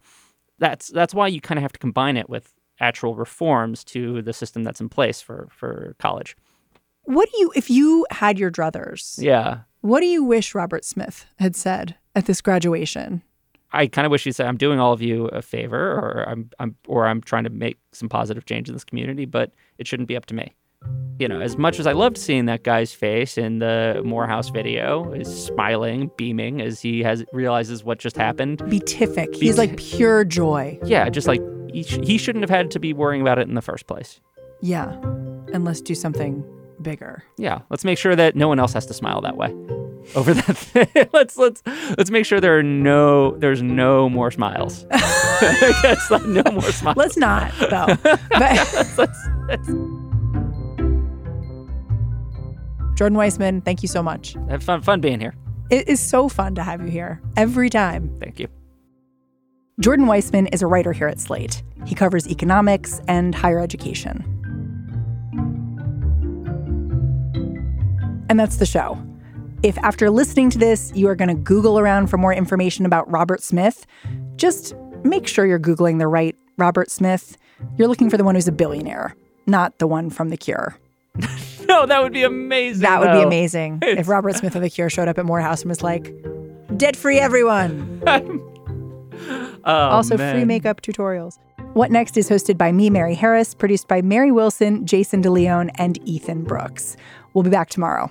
That's 0.58 0.88
that's 0.88 1.14
why 1.14 1.28
you 1.28 1.40
kind 1.40 1.58
of 1.58 1.62
have 1.62 1.72
to 1.72 1.78
combine 1.78 2.16
it 2.16 2.30
with 2.30 2.54
actual 2.80 3.14
reforms 3.14 3.84
to 3.84 4.22
the 4.22 4.32
system 4.32 4.64
that's 4.64 4.80
in 4.80 4.88
place 4.88 5.20
for 5.20 5.48
for 5.50 5.94
college. 5.98 6.34
What 7.08 7.30
do 7.32 7.38
you, 7.40 7.52
if 7.56 7.70
you 7.70 8.06
had 8.10 8.38
your 8.38 8.50
druthers, 8.50 9.20
Yeah. 9.20 9.60
what 9.80 10.00
do 10.00 10.06
you 10.06 10.22
wish 10.24 10.54
Robert 10.54 10.84
Smith 10.84 11.24
had 11.38 11.56
said 11.56 11.96
at 12.14 12.26
this 12.26 12.42
graduation? 12.42 13.22
I 13.72 13.86
kind 13.86 14.04
of 14.04 14.10
wish 14.10 14.24
he 14.24 14.32
said, 14.32 14.46
"I'm 14.46 14.58
doing 14.58 14.78
all 14.78 14.92
of 14.92 15.00
you 15.00 15.26
a 15.28 15.40
favor, 15.40 15.92
or 15.92 16.26
I'm, 16.28 16.50
I'm, 16.58 16.76
or 16.86 17.06
I'm 17.06 17.22
trying 17.22 17.44
to 17.44 17.50
make 17.50 17.78
some 17.92 18.10
positive 18.10 18.44
change 18.44 18.68
in 18.68 18.74
this 18.74 18.84
community, 18.84 19.24
but 19.24 19.52
it 19.78 19.86
shouldn't 19.86 20.06
be 20.08 20.16
up 20.16 20.26
to 20.26 20.34
me." 20.34 20.54
You 21.18 21.28
know, 21.28 21.40
as 21.40 21.56
much 21.56 21.80
as 21.80 21.86
I 21.86 21.92
loved 21.92 22.18
seeing 22.18 22.44
that 22.44 22.62
guy's 22.62 22.92
face 22.92 23.38
in 23.38 23.58
the 23.58 24.02
Morehouse 24.04 24.50
video, 24.50 25.10
is 25.14 25.28
smiling, 25.46 26.10
beaming 26.18 26.60
as 26.60 26.80
he 26.82 27.02
has 27.04 27.24
realizes 27.32 27.82
what 27.84 27.98
just 27.98 28.16
happened. 28.18 28.62
Beatific. 28.68 29.34
He's 29.34 29.56
like 29.56 29.78
pure 29.78 30.24
joy. 30.24 30.78
Yeah, 30.84 31.08
just 31.08 31.26
like 31.26 31.40
he, 31.72 31.84
sh- 31.84 32.00
he 32.02 32.18
shouldn't 32.18 32.42
have 32.42 32.50
had 32.50 32.70
to 32.72 32.78
be 32.78 32.92
worrying 32.92 33.22
about 33.22 33.38
it 33.38 33.48
in 33.48 33.54
the 33.54 33.62
first 33.62 33.86
place. 33.86 34.20
Yeah. 34.60 34.90
And 35.54 35.64
let's 35.64 35.80
do 35.80 35.94
something 35.94 36.44
bigger. 36.82 37.22
Yeah, 37.36 37.60
let's 37.70 37.84
make 37.84 37.98
sure 37.98 38.14
that 38.16 38.36
no 38.36 38.48
one 38.48 38.58
else 38.58 38.72
has 38.72 38.86
to 38.86 38.94
smile 38.94 39.20
that 39.22 39.36
way 39.36 39.52
over 40.14 40.32
that. 40.34 40.56
Thing. 40.56 41.08
let's 41.12 41.36
let's 41.36 41.62
let's 41.98 42.10
make 42.10 42.24
sure 42.24 42.40
there 42.40 42.58
are 42.58 42.62
no 42.62 43.36
there's 43.38 43.62
no 43.62 44.08
more 44.08 44.30
smiles. 44.30 44.84
Not- 46.10 46.26
no 46.26 46.42
more 46.52 46.62
smiles. 46.72 46.96
Let's 46.96 47.16
not, 47.16 47.52
though. 47.60 47.86
But 48.30 48.96
Let's- 48.98 48.98
let's- 48.98 49.68
Jordan 52.94 53.16
Weissmann, 53.16 53.64
thank 53.64 53.82
you 53.82 53.88
so 53.88 54.02
much. 54.02 54.34
have 54.48 54.62
fun 54.62 54.82
fun 54.82 55.00
being 55.00 55.20
here. 55.20 55.34
It 55.70 55.88
is 55.88 56.00
so 56.00 56.28
fun 56.28 56.54
to 56.56 56.62
have 56.62 56.80
you 56.82 56.88
here 56.88 57.20
every 57.36 57.70
time. 57.70 58.16
Thank 58.20 58.40
you. 58.40 58.48
Jordan 59.80 60.06
Weissmann 60.06 60.48
is 60.52 60.62
a 60.62 60.66
writer 60.66 60.92
here 60.92 61.06
at 61.06 61.20
Slate. 61.20 61.62
He 61.86 61.94
covers 61.94 62.26
economics 62.26 63.00
and 63.06 63.34
higher 63.34 63.60
education. 63.60 64.37
And 68.28 68.38
that's 68.38 68.56
the 68.56 68.66
show. 68.66 69.02
If 69.62 69.76
after 69.78 70.10
listening 70.10 70.50
to 70.50 70.58
this, 70.58 70.92
you 70.94 71.08
are 71.08 71.16
going 71.16 71.28
to 71.28 71.34
Google 71.34 71.78
around 71.78 72.08
for 72.08 72.16
more 72.16 72.32
information 72.32 72.86
about 72.86 73.10
Robert 73.10 73.42
Smith, 73.42 73.86
just 74.36 74.74
make 75.02 75.26
sure 75.26 75.46
you're 75.46 75.58
Googling 75.58 75.98
the 75.98 76.06
right 76.06 76.36
Robert 76.56 76.90
Smith. 76.90 77.36
You're 77.76 77.88
looking 77.88 78.08
for 78.08 78.16
the 78.16 78.24
one 78.24 78.34
who's 78.36 78.46
a 78.46 78.52
billionaire, 78.52 79.16
not 79.46 79.78
the 79.78 79.86
one 79.86 80.10
from 80.10 80.28
The 80.30 80.36
Cure. 80.36 80.76
No, 81.68 81.84
that 81.84 82.02
would 82.02 82.14
be 82.14 82.22
amazing. 82.22 82.80
That 82.80 82.98
would 83.00 83.08
be 83.08 83.18
though. 83.18 83.26
amazing 83.26 83.80
if 83.82 84.08
Robert 84.08 84.34
Smith 84.36 84.56
of 84.56 84.62
The 84.62 84.70
Cure 84.70 84.88
showed 84.88 85.06
up 85.06 85.18
at 85.18 85.26
Morehouse 85.26 85.60
and 85.60 85.68
was 85.68 85.82
like, 85.82 86.14
debt 86.78 86.96
free 86.96 87.18
everyone. 87.18 88.02
Oh, 89.64 89.74
also 89.74 90.16
free 90.16 90.44
makeup 90.44 90.80
tutorials. 90.80 91.38
What 91.74 91.90
Next 91.90 92.16
is 92.16 92.30
hosted 92.30 92.56
by 92.56 92.72
me, 92.72 92.88
Mary 92.88 93.14
Harris, 93.14 93.52
produced 93.52 93.86
by 93.88 94.00
Mary 94.00 94.32
Wilson, 94.32 94.86
Jason 94.86 95.22
DeLeon, 95.22 95.70
and 95.74 95.98
Ethan 96.08 96.44
Brooks. 96.44 96.96
We'll 97.34 97.42
be 97.42 97.50
back 97.50 97.68
tomorrow. 97.68 98.10